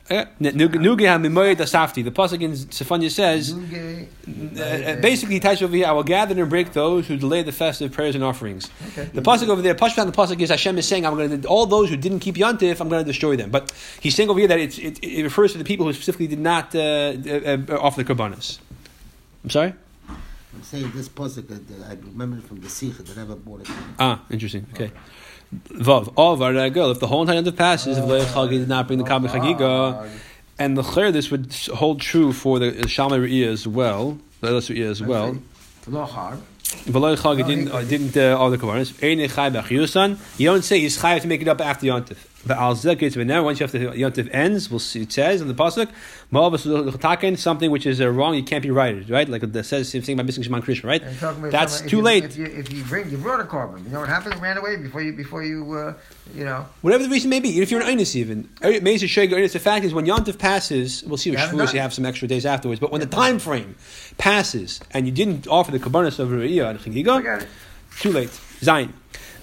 eh, 0.09 0.25
nuge 0.41 0.73
nuge 0.73 1.07
ha-mimoyed. 1.07 1.57
The 1.57 2.11
pasuk 2.11 2.41
in 2.41 2.51
Sephania 2.51 3.09
says, 3.09 3.53
Nuge- 3.53 4.07
uh, 4.57 4.61
uh, 4.61 4.95
basically, 5.01 5.39
Taisha 5.39 5.63
over 5.63 5.75
here, 5.75 5.87
I 5.87 5.91
will 5.93 6.03
gather 6.03 6.39
and 6.39 6.49
break 6.49 6.73
those 6.73 7.07
who 7.07 7.15
delay 7.15 7.41
the 7.41 7.53
festive 7.53 7.91
prayers 7.93 8.13
and 8.15 8.23
offerings. 8.23 8.69
Okay. 8.89 9.09
The 9.13 9.21
pasuk 9.21 9.47
over 9.47 9.61
there, 9.61 9.75
Pashtan, 9.75 10.05
the 10.05 10.11
pasuk 10.11 10.41
is 10.41 10.49
Hashem 10.49 10.77
is 10.77 10.87
saying, 10.87 11.05
I'm 11.05 11.15
going 11.15 11.41
to 11.41 11.47
all 11.47 11.65
those 11.65 11.89
who 11.89 11.95
didn't 11.97 12.19
keep 12.19 12.35
Yontif, 12.35 12.79
I'm 12.81 12.89
going 12.89 13.03
to 13.03 13.09
destroy 13.09 13.35
them. 13.37 13.49
But 13.49 13.71
he's 14.01 14.13
saying 14.15 14.29
over 14.29 14.39
here 14.39 14.49
that 14.49 14.59
it's, 14.59 14.77
it, 14.77 14.99
it 15.03 15.23
refers 15.23 15.53
to 15.53 15.57
the 15.57 15.63
people 15.63 15.85
who 15.85 15.93
specifically 15.93 16.27
did 16.27 16.39
not 16.39 16.75
uh, 16.75 16.79
uh, 16.79 17.57
uh, 17.69 17.77
offer 17.79 18.03
the 18.03 18.13
korbanos. 18.13 18.59
I'm 19.45 19.49
sorry. 19.49 19.73
I'm 20.55 20.63
saying 20.63 20.91
this 20.95 21.09
pasuk, 21.09 21.51
uh, 21.51 21.89
I 21.89 21.95
remember 21.95 22.41
from 22.41 22.61
the 22.61 22.69
Sikh, 22.69 22.97
that 22.97 23.17
never 23.17 23.35
bought 23.35 23.61
it. 23.61 23.67
Ah, 23.99 24.21
interesting. 24.29 24.67
Okay. 24.73 24.91
Vav, 25.69 26.13
all 26.15 26.37
girl. 26.69 26.91
If 26.91 26.99
the 26.99 27.07
whole 27.07 27.21
entire 27.21 27.47
of 27.47 27.55
passes, 27.55 27.97
if 27.97 28.05
Chagi 28.05 28.59
did 28.59 28.67
not 28.67 28.87
bring 28.87 28.99
the 28.99 29.05
Kabbalah 29.05 29.31
Chagiga, 29.31 30.09
and 30.57 30.77
the 30.77 30.83
Chair, 30.83 31.11
this 31.11 31.31
would 31.31 31.53
hold 31.73 32.01
true 32.01 32.33
for 32.33 32.59
the 32.59 32.71
Shamai 32.71 33.19
Re'iyah 33.27 33.47
as 33.47 33.67
well, 33.67 34.19
the 34.41 34.47
Elas 34.47 34.69
Re'iyah 34.69 34.91
as 34.91 35.01
well. 35.01 35.37
Lo 35.87 36.05
hard. 36.05 36.39
V'lo 36.85 37.15
Chagi 37.15 37.45
didn't 37.45 37.71
uh, 37.71 37.81
didn't 37.83 38.17
uh, 38.17 38.37
all 38.37 38.49
the 38.49 38.57
Kavarnas. 38.57 38.93
Ein 39.03 39.19
B'Achiyusan. 39.27 40.17
You 40.39 40.47
don't 40.47 40.63
say 40.63 40.79
he's 40.79 40.99
Chai 40.99 41.19
to 41.19 41.27
make 41.27 41.41
it 41.41 41.47
up 41.47 41.61
after 41.61 41.85
Yontif. 41.87 42.17
But 42.45 42.57
Al 42.57 42.75
Zekit 42.75 43.25
now 43.25 43.43
once 43.43 43.59
you 43.59 43.63
have 43.63 43.71
to 43.71 43.79
Yontif 43.91 44.29
ends, 44.33 44.69
we'll 44.69 44.79
see. 44.79 45.03
It 45.03 45.13
says 45.13 45.39
in 45.41 45.47
the 45.47 45.53
pasuk, 45.53 45.89
Ma'avas 46.31 47.37
something 47.37 47.71
which 47.71 47.85
is 47.85 48.01
uh, 48.01 48.09
wrong, 48.09 48.35
you 48.35 48.43
can't 48.43 48.61
be 48.61 48.69
righted, 48.71 49.09
right? 49.09 49.29
Like 49.29 49.43
it 49.43 49.53
says 49.53 49.67
the 49.67 49.85
same 49.85 50.01
thing 50.01 50.17
by 50.17 50.23
missing 50.23 50.43
Shema 50.43 50.59
Krishna, 50.59 50.89
right? 50.89 51.01
And 51.01 51.11
you're 51.11 51.19
talking 51.21 51.39
about 51.39 51.51
That's 51.51 51.81
too 51.81 51.97
you- 51.97 52.01
late. 52.01 52.25
If 52.25 52.35
you, 52.37 52.45
if 52.45 52.73
you 52.73 52.83
bring, 52.83 53.09
you 53.09 53.17
brought 53.17 53.39
a 53.39 53.45
carbon. 53.45 53.83
You 53.85 53.91
know 53.91 54.01
what 54.01 54.09
happened? 54.09 54.35
It 54.35 54.41
ran 54.41 54.57
away 54.57 54.75
before 54.75 55.01
you, 55.01 55.13
before 55.13 55.43
you, 55.43 55.71
uh, 55.73 55.93
you 56.35 56.43
know. 56.43 56.65
Whatever 56.81 57.03
the 57.03 57.09
reason 57.09 57.29
may 57.29 57.39
be, 57.39 57.61
if 57.61 57.71
you're 57.71 57.81
an 57.81 57.97
Einus 57.97 58.15
even, 58.15 58.49
Mesa 58.61 59.05
Shega 59.05 59.31
Einus, 59.33 59.53
the 59.53 59.59
fact 59.59 59.85
is 59.85 59.93
when 59.93 60.05
Yontif 60.05 60.37
passes, 60.37 61.03
we'll 61.05 61.17
see 61.17 61.31
You 61.31 61.37
Shavuos, 61.37 61.73
you 61.73 61.79
have 61.79 61.93
some 61.93 62.05
extra 62.05 62.27
days 62.27 62.45
afterwards, 62.45 62.79
but 62.81 62.91
when 62.91 62.99
the 62.99 63.07
time 63.07 63.39
frame 63.39 63.75
passes 64.17 64.81
and 64.91 65.05
you 65.05 65.11
didn't 65.13 65.47
offer 65.47 65.71
the 65.71 65.79
Kabbanas 65.79 66.19
of 66.19 66.29
Re'iyah 66.29 66.71
and 66.71 66.79
Chagiga, 66.79 67.41
it. 67.41 67.47
too 67.99 68.11
late. 68.11 68.29
Zayin. 68.59 68.91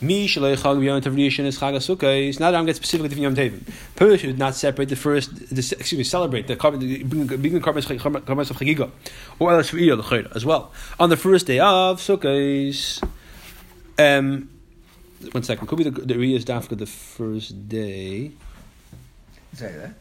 Mi 0.02 0.26
shalei 0.26 0.56
chag 0.56 0.78
b'yom 0.78 1.00
rishon 1.02 1.44
is 1.44 1.58
chag 1.58 1.74
Sukkos. 1.76 2.40
Now 2.40 2.50
that 2.50 2.58
I'm 2.58 2.64
getting 2.64 2.76
specifically 2.76 3.14
to 3.14 3.20
Yom 3.20 3.34
Tevin. 3.34 3.62
Person 3.96 4.18
should 4.18 4.38
not 4.38 4.54
separate 4.54 4.88
the 4.88 4.96
first, 4.96 5.54
the, 5.54 5.76
excuse 5.78 5.98
me, 5.98 6.04
celebrate 6.04 6.46
the 6.46 6.56
carbon, 6.56 6.80
the, 6.80 7.02
bring 7.02 7.26
the 7.26 7.60
carbon 7.60 7.82
of 7.82 7.88
chagiga, 7.88 8.90
or 9.38 9.52
else 9.52 9.72
re'iyah 9.72 9.98
l'chayr 9.98 10.34
as 10.34 10.46
well 10.46 10.72
on 10.98 11.10
the 11.10 11.18
first 11.18 11.46
day 11.46 11.58
of 11.58 12.00
Sukkos. 12.00 13.02
Um, 13.98 14.48
one 15.32 15.42
second. 15.42 15.66
Could 15.66 15.76
be 15.76 15.84
the 15.84 15.90
the 15.90 16.34
is 16.34 16.48
after 16.48 16.74
the 16.74 16.86
first 16.86 17.68
day. 17.68 18.32
Say 19.52 19.74
that. 19.76 19.92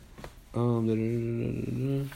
Um, 0.58 0.88
da-. 0.88 2.16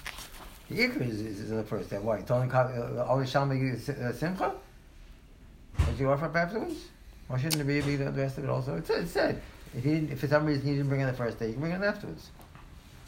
The 0.70 0.88
Iker 0.88 1.02
is, 1.08 1.20
is, 1.20 1.40
is 1.42 1.50
the 1.50 1.63
first 1.63 1.90
day. 1.90 1.98
Why? 1.98 2.22
Telling 2.22 2.50
uh, 2.50 2.58
uh, 2.58 3.25
Simcha? 3.25 4.54
Did 5.86 6.00
you 6.00 6.10
offer 6.10 6.25
up 6.25 6.36
afterwards? 6.36 6.75
Why 7.27 7.38
shouldn't 7.39 7.62
it 7.62 7.65
be, 7.65 7.82
be 7.82 7.96
the 7.96 8.12
rest 8.12 8.38
of 8.38 8.44
it 8.44 8.50
also? 8.50 8.75
It 8.75 8.86
said, 8.88 9.03
it 9.03 9.10
said 9.10 9.42
if, 9.75 9.84
he 9.84 9.92
didn't, 9.92 10.12
if 10.12 10.20
for 10.20 10.27
some 10.27 10.46
reason 10.46 10.63
he 10.65 10.72
didn't 10.72 10.89
bring 10.89 11.01
it 11.01 11.06
the 11.06 11.13
first 11.13 11.39
day, 11.39 11.48
you 11.48 11.53
can 11.53 11.62
bring 11.62 11.74
it 11.74 11.82
afterwards. 11.82 12.30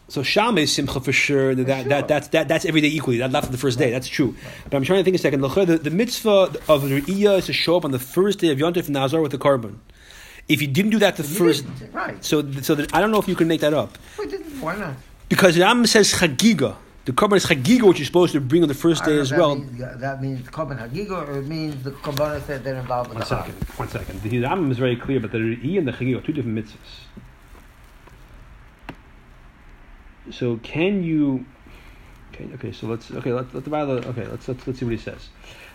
So 0.08 0.22
Sham 0.22 0.58
is 0.60 0.72
simcha 0.72 1.00
for 1.00 1.12
sure. 1.12 1.56
That, 1.56 1.66
that, 1.68 1.82
sure. 1.82 1.90
that 1.90 2.08
that's 2.08 2.28
that, 2.30 2.48
that's 2.48 2.66
every 2.66 2.82
day 2.82 2.90
equally. 2.90 3.18
That 3.18 3.32
not 3.32 3.46
for 3.46 3.52
the 3.52 3.58
first 3.58 3.80
day. 3.80 3.90
That's 3.90 4.08
true. 4.08 4.36
But 4.66 4.76
I'm 4.76 4.84
trying 4.84 5.00
to 5.00 5.04
think 5.04 5.16
a 5.16 5.20
second. 5.20 5.42
The, 5.42 5.80
the 5.82 5.90
mitzvah 5.90 6.54
of 6.70 6.84
Re'iyah 6.84 7.40
is 7.40 7.46
to 7.48 7.54
show 7.54 7.76
up 7.78 7.86
on 7.86 7.92
the 7.92 7.98
first 8.00 8.38
day 8.40 8.50
of 8.52 8.60
Yontif 8.60 8.88
Nazar 8.88 9.20
with 9.22 9.32
the 9.32 9.40
carbon. 9.40 9.82
If 10.48 10.62
you 10.62 10.68
didn't 10.68 10.92
do 10.92 11.00
that 11.00 11.18
the 11.18 11.24
You 11.24 11.30
first, 11.30 11.66
right. 11.92 12.24
so 12.24 12.52
so 12.62 12.76
that, 12.76 12.94
I 12.94 13.02
don't 13.02 13.10
know 13.10 13.18
if 13.18 13.28
you 13.28 13.36
can 13.36 13.48
make 13.48 13.62
that 13.62 13.74
up 13.74 13.98
Why, 14.16 14.26
didn't, 14.26 14.62
why 14.62 14.76
not? 14.76 14.94
because 15.28 15.56
the 15.56 15.62
Ram 15.62 15.84
says 15.88 16.14
chagiga. 16.14 16.76
The 17.06 17.14
carbon 17.14 17.38
is 17.38 17.46
chagiga, 17.46 17.88
which 17.88 18.00
you're 18.00 18.06
supposed 18.06 18.34
to 18.34 18.42
bring 18.42 18.64
on 18.64 18.68
the 18.68 18.74
first 18.74 19.06
day 19.06 19.20
as 19.20 19.30
that 19.30 19.38
well. 19.40 19.56
Means, 19.56 19.80
that 19.80 20.22
means 20.24 20.48
Korban 20.48 20.80
Hagiga 20.80 21.28
or 21.28 21.38
it 21.38 21.46
means 21.46 21.84
the 21.84 21.92
Korbanos 21.92 22.48
that 22.48 22.64
they're 22.64 22.76
involved 22.76 23.10
with 23.10 23.20
One 23.20 23.22
the 23.22 23.26
second. 23.28 23.54
One 23.78 23.88
second. 23.90 24.22
The 24.24 24.30
Rambam 24.42 24.72
is 24.72 24.80
very 24.80 24.96
clear, 24.96 25.20
but 25.20 25.32
the 25.32 25.38
Re'iyah 25.38 25.78
and 25.78 25.88
the 25.88 25.92
chagiga 25.92 26.18
are 26.18 26.22
two 26.22 26.34
different 26.34 26.58
mitzvahs. 26.58 27.24
So 30.32 30.58
can 30.64 31.04
you? 31.04 31.46
Okay, 32.34 32.50
okay. 32.56 32.72
So 32.72 32.88
let's 32.88 33.12
okay. 33.12 33.32
Let's 33.32 33.54
let 33.54 33.64
the 33.64 33.70
Bible. 33.70 33.94
Okay, 33.94 34.26
let's 34.26 34.48
let's 34.48 34.66
let's 34.66 34.80
see 34.80 34.86
what 34.86 34.92
he 34.94 34.98
says. 34.98 35.30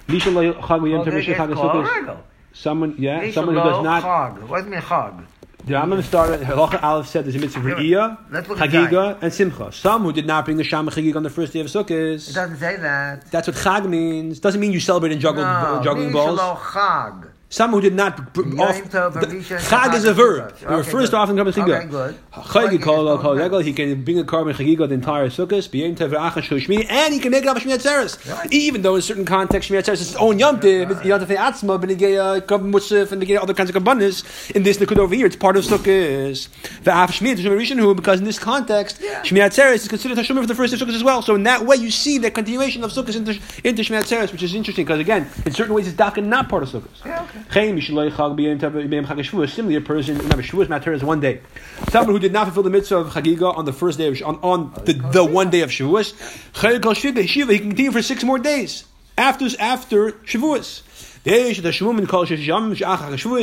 Misha 0.08 0.30
chag 0.30 0.54
Well, 0.54 0.80
v'yom 0.80 1.04
they 1.04 1.22
Chag 1.32 1.54
called 1.54 1.86
HaSukkos. 1.86 1.94
regal. 2.00 2.24
Someone, 2.52 2.96
yeah, 2.98 3.30
someone 3.30 3.54
who 3.54 3.62
does 3.62 3.84
not. 3.84 4.02
Chag. 4.02 4.48
What 4.48 4.58
does 4.58 4.66
it 4.66 4.70
mean 4.70 4.80
Chag? 4.80 5.24
The 5.70 5.76
Rambam 5.76 6.02
started. 6.02 6.40
Halacha 6.40 6.82
Aleph 6.82 7.06
said 7.06 7.24
there's 7.24 7.36
a 7.36 7.38
mitzvah 7.38 7.60
Re'iyah, 7.60 8.18
let's 8.32 8.48
look 8.48 8.60
at 8.60 8.70
Chagiga, 8.70 9.16
and 9.22 9.32
Simcha. 9.32 9.70
Some 9.70 10.02
who 10.02 10.12
did 10.12 10.26
not 10.26 10.44
bring 10.44 10.56
the 10.56 10.64
Shama 10.64 10.90
Chagiga 10.90 11.14
on 11.14 11.22
the 11.22 11.30
first 11.30 11.52
day 11.52 11.60
of 11.60 11.68
Sukkot. 11.68 12.28
It 12.28 12.34
doesn't 12.34 12.56
say 12.56 12.74
that. 12.74 13.30
That's 13.30 13.46
what 13.46 13.56
Chag 13.56 13.88
means. 13.88 14.40
Doesn't 14.40 14.60
mean 14.60 14.72
you 14.72 14.80
celebrate 14.80 15.12
and 15.12 15.20
juggle 15.20 15.44
no, 15.44 15.80
juggling 15.84 16.10
balls. 16.10 16.40
Chag. 16.40 17.29
Some 17.52 17.72
who 17.72 17.80
did 17.80 17.94
not 17.94 18.32
br- 18.32 18.42
off. 18.62 18.80
The- 18.92 19.26
Chag 19.70 19.94
is 19.94 20.04
a 20.04 20.14
verb. 20.14 20.54
It 20.60 20.64
Okay, 20.66 20.76
refers 20.76 21.06
to 21.06 21.10
good. 21.10 21.14
often 21.16 21.36
comes 21.36 21.58
Okay, 21.58 21.68
Chagiga. 21.68 21.90
good. 21.90 22.14
Chagi 22.32 22.44
kol 22.44 22.62
Chag 22.62 22.72
is 22.78 22.84
kol 22.84 23.04
both 23.16 23.38
regal. 23.38 23.58
He 23.58 23.72
can 23.72 24.04
bring 24.04 24.20
a 24.20 24.24
carbon 24.24 24.54
chagiga 24.54 24.88
the 24.88 24.94
entire 24.94 25.28
sukkahs, 25.28 25.68
b'yem 25.68 25.96
tev 25.96 26.10
ra'achas 26.12 26.44
shishmi, 26.44 26.86
and 26.88 27.12
he 27.12 27.18
can 27.18 27.32
make 27.32 27.42
it 27.42 27.48
up 27.48 27.56
a 27.56 27.60
shmiyat 27.60 27.82
zeres. 27.82 28.52
Even 28.52 28.82
though 28.82 28.94
in 28.94 29.02
certain 29.02 29.24
contexts 29.24 29.68
shmiyat 29.68 29.82
zeres 29.82 29.94
is 29.94 30.10
its 30.12 30.16
own 30.16 30.38
yom 30.38 30.60
tiv, 30.60 30.92
it's 30.92 31.04
yom 31.04 31.18
tev 31.20 31.36
atzma, 31.36 31.80
benegay 31.82 32.46
carbon 32.46 32.72
uh, 32.72 32.78
musaf, 32.78 33.10
and 33.10 33.28
other 33.38 33.52
kinds 33.52 33.70
of 33.70 33.74
kabbanis. 33.82 34.22
In 34.52 34.62
this 34.62 34.78
liquid 34.78 35.00
over 35.00 35.12
here, 35.12 35.26
it's 35.26 35.34
part 35.34 35.56
of 35.56 35.64
sukkahs. 35.64 36.48
V'af 36.84 37.08
shmiyat 37.10 37.34
tashum 37.38 37.58
rishonu, 37.58 37.96
because 37.96 38.20
in 38.20 38.26
this 38.26 38.38
context, 38.38 39.00
shmiyat 39.00 39.50
zeres 39.58 39.74
is 39.74 39.88
considered 39.88 40.16
tashum 40.18 40.40
for 40.40 40.46
the 40.46 40.54
first 40.54 40.72
day 40.72 40.80
of 40.80 40.88
sukkahs 40.88 40.94
as 40.94 41.02
well. 41.02 41.20
So 41.20 41.34
in 41.34 41.42
that 41.42 41.66
way, 41.66 41.74
you 41.74 41.90
see 41.90 42.18
the 42.18 42.30
continuation 42.30 42.84
of 42.84 42.92
sukkahs 42.92 43.16
into 43.16 43.32
into 43.64 43.82
shmiyat 43.82 44.06
zeres, 44.06 44.30
which 44.30 44.44
is 44.44 44.54
interesting 44.54 44.84
because 44.84 45.00
again, 45.00 45.28
in 45.44 45.50
certain 45.52 45.74
ways, 45.74 45.88
it's 45.88 45.96
daka 45.96 46.20
not 46.20 46.48
part 46.48 46.62
of 46.62 46.68
sukkahs. 46.68 47.04
Yeah, 47.04 47.22
okay. 47.24 47.39
Chaim, 47.48 47.76
you 47.76 47.80
should 47.80 47.94
lay 47.94 48.10
chag 48.10 48.36
b'yem 48.36 48.58
tev 48.60 48.72
b'yem 48.72 49.06
chag 49.06 49.18
Shavuos. 49.18 49.50
Similarly, 49.50 49.76
a 49.76 49.80
person 49.80 50.18
remember 50.18 50.42
Shavuos 50.42 50.68
matter 50.68 50.92
is 50.92 51.02
one 51.02 51.20
day. 51.20 51.40
Someone 51.88 52.14
who 52.14 52.18
did 52.18 52.32
not 52.32 52.44
fulfill 52.46 52.62
the 52.62 52.70
mitzvah 52.70 52.98
of 52.98 53.08
chagiga 53.12 53.56
on 53.56 53.64
the 53.64 53.72
first 53.72 53.98
day 53.98 54.06
of 54.08 54.20
on, 54.22 54.38
on 54.42 54.72
the, 54.84 54.92
the 54.92 55.24
one 55.24 55.50
day 55.50 55.62
of 55.62 55.70
Shavuos, 55.70 56.12
he 56.54 57.58
can 57.58 57.68
continue 57.68 57.92
for 57.92 58.02
six 58.02 58.22
more 58.22 58.38
days 58.38 58.84
after 59.18 59.46
after 59.58 60.12
Shavuos. 60.12 60.82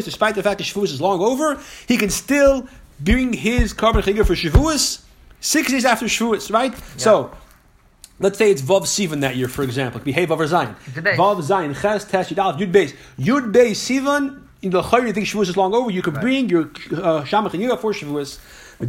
Despite 0.06 0.36
the 0.36 0.44
fact 0.44 0.58
that 0.58 0.64
Shavuos 0.64 0.84
is 0.86 1.02
long 1.02 1.22
over, 1.22 1.62
he 1.88 1.98
can 1.98 2.10
still 2.10 2.68
bring 3.00 3.34
his 3.34 3.74
carbon 3.74 4.02
chagiga 4.02 4.26
for 4.26 4.36
Shavuos 4.36 5.04
six 5.40 5.72
days 5.72 5.86
after 5.86 6.06
Shavuos, 6.06 6.52
right? 6.52 6.74
So. 6.98 7.32
Let's 8.20 8.38
say 8.40 8.50
it's 8.50 8.64
Vav 8.64 8.82
Sivan 8.82 9.22
that 9.22 9.36
year, 9.36 9.48
for 9.48 9.64
example. 9.64 9.98
It 9.98 10.02
could 10.02 10.06
be 10.06 10.12
Hey 10.12 10.26
Vav 10.26 10.40
or 10.40 10.46
Zayin. 10.46 10.76
Today. 10.94 11.16
Vav 11.16 11.38
Zayin, 11.38 11.80
Ches, 11.80 12.04
Tesh, 12.06 12.34
Yud 12.34 12.44
Aleph, 12.44 12.60
Yud 12.60 12.72
Beis. 12.72 12.96
Yud 13.20 13.52
Beis 13.54 13.76
Sivan, 13.76 14.42
in 14.62 14.72
the 14.72 14.82
Chayr, 14.82 15.06
you 15.06 15.14
think 15.14 15.28
Shavuos 15.28 15.50
is 15.50 15.58
long 15.58 15.74
over, 15.76 15.92
you 15.92 16.02
could 16.02 16.16
bring 16.16 16.50
your 16.50 16.64
uh, 16.64 17.24
Shamach 17.24 17.54
and 17.54 17.62
Yud 17.62 17.80
for 17.80 17.94
Shavuos. 17.94 18.40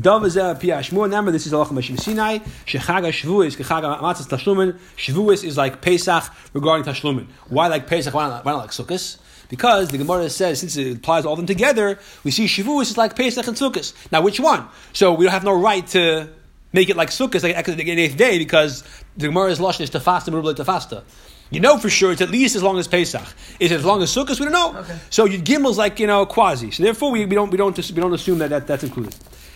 Dav 0.01 0.25
is 0.25 0.37
a 0.37 0.57
Pia 0.59 0.79
Shmuel. 0.79 1.05
Remember, 1.05 1.31
this 1.31 1.47
is 1.47 1.53
Allah 1.53 1.67
Mashim 1.67 2.01
Sinai. 2.01 2.39
Shechaga 2.67 3.11
Shavuos, 3.11 3.57
Kechaga 3.57 4.01
Matzah 4.01 4.27
Tashlumin. 4.29 4.79
Shavuos 4.97 5.45
is 5.45 5.59
like 5.59 5.83
Pesach 5.83 6.25
regarding 6.55 6.87
Tashlumin. 6.91 7.27
Why 7.49 7.69
like 7.69 7.87
Pesach? 7.87 8.15
Why 8.15 8.29
not, 8.29 8.45
why 8.45 8.53
not 8.53 8.59
like 8.59 8.71
Sukkot? 8.71 9.19
Because 9.51 9.89
the 9.89 9.99
Gemara 9.99 10.29
says, 10.29 10.61
since 10.61 10.77
it 10.77 10.99
applies 10.99 11.25
all 11.25 11.33
of 11.33 11.39
them 11.39 11.47
together, 11.47 11.99
we 12.23 12.31
see 12.31 12.47
Shavuos 12.47 12.83
is 12.83 12.99
like 12.99 13.17
Pesach 13.17 13.47
and 13.47 13.57
Sukkot. 13.57 13.95
Now, 14.13 14.21
which 14.23 14.41
one? 14.41 14.67
So 14.93 15.15
we 15.15 15.25
don't 15.25 15.33
have 15.33 15.45
no 15.45 15.59
right 15.59 15.87
to 15.89 16.29
make 16.73 16.91
it 16.91 16.97
like 16.97 17.11
Sukkot, 17.11 17.43
like 17.43 17.65
the 17.65 17.91
eighth 17.91 18.17
day, 18.17 18.39
because 18.39 18.83
the 19.17 19.27
Gemara's 19.29 19.59
lashon 19.59 19.83
is 19.83 19.91
tafasta 19.91 20.31
merubla 20.31 20.55
tafasta. 20.55 21.03
You 21.51 21.61
know 21.61 21.79
for 21.79 21.89
sure 21.89 22.13
it's 22.13 22.21
at 22.21 22.31
least 22.31 22.57
as 22.57 22.63
long 22.63 22.79
as 22.79 22.87
Pesach. 22.87 23.23
Is 23.59 23.73
it 23.73 23.77
as 23.77 23.85
long 23.85 24.03
as 24.03 24.15
Sukkot? 24.15 24.39
We 24.39 24.47
don't 24.47 24.53
know. 24.53 24.81
Okay. 24.81 24.99
So 25.11 25.27
Yud 25.27 25.45
Gimel's 25.45 25.79
like 25.79 25.99
you 25.99 26.07
know 26.07 26.27
quasi. 26.27 26.71
So 26.71 26.83
therefore 26.83 27.11
we, 27.11 27.25
we 27.25 27.35
don't 27.35 27.51
we 27.51 27.57
don't 27.57 27.77
we 27.77 28.01
don't 28.01 28.13
assume 28.13 28.39
that, 28.39 28.51
that 28.51 28.67
that's 28.67 28.85
included. 28.85 29.15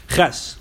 Ches. 0.09 0.57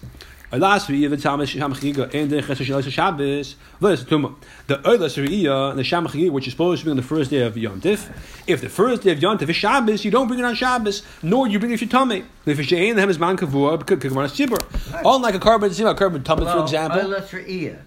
Week, 0.51 1.09
the 1.09 1.17
Thomas 1.17 1.49
Sham 1.49 1.73
Chagiga 1.73 2.13
and 2.13 2.29
the 2.29 2.41
Ches 2.41 2.59
Shalosh 2.59 2.91
Shabbos. 2.91 3.55
V'es 3.81 4.03
Tuma. 4.03 4.35
The 4.67 4.79
Oilas 4.79 5.15
Riyah 5.25 5.69
and 5.71 5.79
the 5.79 5.83
Sham 5.83 6.05
Chagiga, 6.05 6.29
which 6.29 6.45
is 6.45 6.51
supposed 6.51 6.81
to 6.81 6.85
be 6.85 6.91
on 6.91 6.97
the 6.97 7.03
first 7.03 7.29
day 7.29 7.41
of 7.43 7.57
Yom 7.57 7.79
Tif. 7.79 8.13
If 8.47 8.59
the 8.59 8.67
first 8.67 9.03
day 9.03 9.11
of 9.11 9.21
Yom 9.21 9.37
Tif 9.37 9.47
is 9.47 9.55
Shabbos, 9.55 10.03
you 10.03 10.11
don't 10.11 10.27
bring 10.27 10.39
it 10.41 10.43
on 10.43 10.53
Shabbos, 10.53 11.03
nor 11.23 11.47
you 11.47 11.57
bring 11.57 11.71
it 11.71 11.79
to 11.79 11.87
Tummy. 11.87 12.25
If 12.45 12.59
it's 12.59 12.69
Shein, 12.69 12.95
the 12.95 12.99
Hem 12.99 13.09
is 13.09 13.17
Man 13.17 13.37
Kavua, 13.37 13.79
is 13.81 14.33
Chibur. 14.33 15.01
Unlike 15.05 15.35
a 15.35 15.39
carbon, 15.39 15.71
a 15.71 15.95
carbon 15.95 16.23
Tummy, 16.23 16.43
for 16.43 16.63
example. 16.63 16.99
Oilas 16.99 17.29
Re'iyah. 17.29 17.79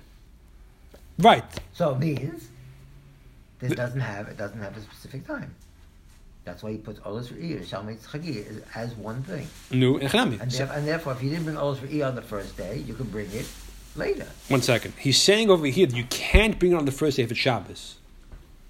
Right. 1.19 1.45
So 1.75 1.93
it 1.93 1.99
means 1.99 2.49
this 3.59 3.75
doesn't 3.75 4.01
have 4.01 4.29
it 4.29 4.37
doesn't 4.37 4.61
have 4.61 4.77
a 4.77 4.81
specific 4.81 5.27
time. 5.27 5.55
That's 6.45 6.63
why 6.63 6.73
he 6.73 6.77
puts 6.79 7.01
Olas 7.01 7.33
Re'iyah, 7.33 7.65
Shalmei 7.65 7.97
Chagiga 7.99 8.47
as- 8.75 8.91
as 8.91 8.95
one 8.97 9.23
thing. 9.23 9.49
Nu 9.71 9.97
and 9.97 10.11
Chanami. 10.11 10.41
And, 10.41 10.51
theref- 10.51 10.77
and 10.77 10.87
therefore, 10.87 11.13
if 11.15 11.23
you 11.23 11.31
didn't 11.31 11.45
bring 11.45 11.57
Olas 11.57 11.77
Re'iyah 11.79 12.09
on 12.09 12.15
the 12.17 12.23
first 12.23 12.57
day, 12.57 12.83
you 12.87 12.93
could 12.95 13.11
bring 13.11 13.31
it 13.33 13.47
later. 13.97 14.27
One 14.49 14.61
second. 14.61 14.93
He's 14.99 15.21
saying 15.21 15.51
over 15.51 15.67
here 15.67 15.87
that 15.87 15.97
you 15.97 16.05
can't 16.11 16.59
bring 16.59 16.73
it 16.73 16.75
on 16.77 16.85
the 16.85 16.93
first 16.93 17.17
day 17.17 17.23
if 17.23 17.31
it's 17.31 17.41
Shabbos. 17.41 17.97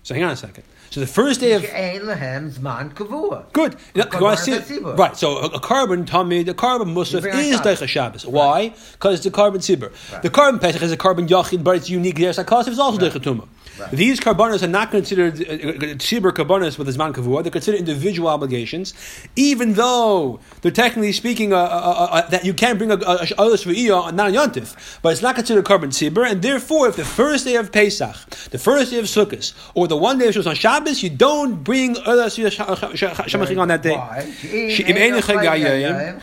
So 0.04 0.14
hang 0.14 0.22
on 0.24 0.30
a 0.30 0.36
second. 0.36 0.64
So 0.90 1.00
the 1.00 1.06
first 1.08 1.40
day 1.40 1.54
of 1.54 1.62
She'ein 1.62 2.02
lehem 2.06 2.52
zman 2.52 2.92
kavua. 2.94 3.50
Good. 3.52 3.74
Yeah, 3.94 4.04
Carbon 4.04 4.30
you 4.32 4.36
see 4.36 4.52
is 4.52 4.70
a 4.70 4.74
tzibur. 4.74 4.96
Right. 4.96 5.16
So 5.16 5.38
a, 5.38 5.46
a 5.46 5.60
carbon 5.60 6.04
tummy, 6.04 6.42
the 6.44 6.54
carbon 6.54 6.94
musaf 6.94 7.24
is. 7.26 7.58
Deicha 7.60 7.88
Shabbos. 7.88 8.24
Why? 8.26 8.68
Because 8.92 9.14
it's 9.14 9.24
the 9.24 9.30
carbon 9.32 9.60
tzibur. 9.62 9.90
The 10.22 10.30
carbon 10.30 10.60
pesach 10.60 10.82
is 10.82 10.92
a 10.92 10.96
carbon 10.96 11.26
yachid, 11.26 11.64
but 11.64 11.76
it's 11.76 11.88
unique 11.90 12.18
there. 12.18 12.30
Sakos 12.32 12.68
is 12.68 12.78
also 12.78 13.00
Deicha 13.00 13.18
Tumah. 13.20 13.48
These 13.92 14.20
carbonas 14.20 14.62
are 14.62 14.68
not 14.68 14.90
considered 14.90 15.34
uh, 15.40 15.44
uh, 15.44 15.94
tzibur 16.04 16.32
carbonas 16.34 16.78
with 16.78 16.86
the 16.86 16.92
zman 16.92 17.12
kavua. 17.12 17.42
They're 17.42 17.50
considered 17.50 17.78
individual 17.78 18.28
obligations, 18.28 18.94
even 19.36 19.74
though 19.74 20.40
they're 20.60 20.70
technically 20.84 21.12
speaking 21.12 21.52
uh, 21.52 21.58
uh, 21.58 21.60
uh, 21.62 22.04
uh, 22.16 22.28
that 22.28 22.44
you 22.44 22.54
can 22.54 22.78
bring 22.78 22.90
a 22.90 22.94
a- 22.94 23.18
a 23.24 23.26
others 23.38 23.62
for 23.64 23.70
iyah, 23.70 24.12
not 24.14 24.28
a 24.30 24.32
yontif, 24.32 24.68
but 25.02 25.08
it's 25.12 25.22
not 25.22 25.34
considered 25.34 25.64
carbon 25.64 25.90
tzibur. 25.90 26.24
And 26.30 26.40
therefore, 26.42 26.88
if 26.88 26.96
the 26.96 27.04
first 27.04 27.44
day 27.44 27.56
of 27.56 27.72
Pesach, 27.72 28.16
the 28.50 28.58
first 28.58 28.90
day 28.92 28.98
of 28.98 29.06
Sukkot, 29.06 29.52
or 29.74 29.88
the 29.88 29.96
one 29.96 30.18
day 30.18 30.26
of 30.28 30.34
Shabbos 30.34 30.46
on 30.46 30.54
Shabbos, 30.54 31.02
you 31.02 31.10
don't 31.10 31.54
bring 31.64 31.94
shamaching 31.94 33.58
on 33.60 33.68
that 33.68 33.82
day. 33.82 33.96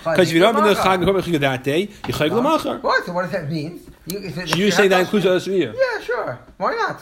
Because 0.04 0.28
if 0.30 0.34
you 0.34 0.40
don't 0.42 0.54
bring 0.56 0.66
the 0.68 0.76
chag 0.76 1.40
that 1.40 1.64
day, 1.64 1.82
you 2.08 2.14
chag. 2.14 2.32
What? 2.82 3.06
So 3.06 3.14
what 3.14 3.24
does 3.24 3.32
that 3.32 3.50
mean? 3.50 3.80
You, 4.08 4.18
if 4.20 4.38
it- 4.38 4.50
So 4.50 4.56
you 4.56 4.72
say 4.72 4.88
that 4.88 5.02
includes 5.02 5.26
others 5.26 5.46
for 5.46 5.52
iyah? 5.52 5.74
Yeah, 5.74 6.02
sure. 6.04 6.40
Why 6.58 6.72
not? 6.76 7.02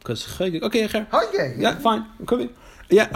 Because 0.00 0.26
chag. 0.26 0.62
Okay, 0.62 0.84
okay. 0.86 1.06
Okay. 1.12 1.54
Yeah, 1.58 1.78
fine. 1.78 2.06
Could 2.26 2.38
be. 2.38 2.54
Yeah, 2.90 3.04
is 3.04 3.12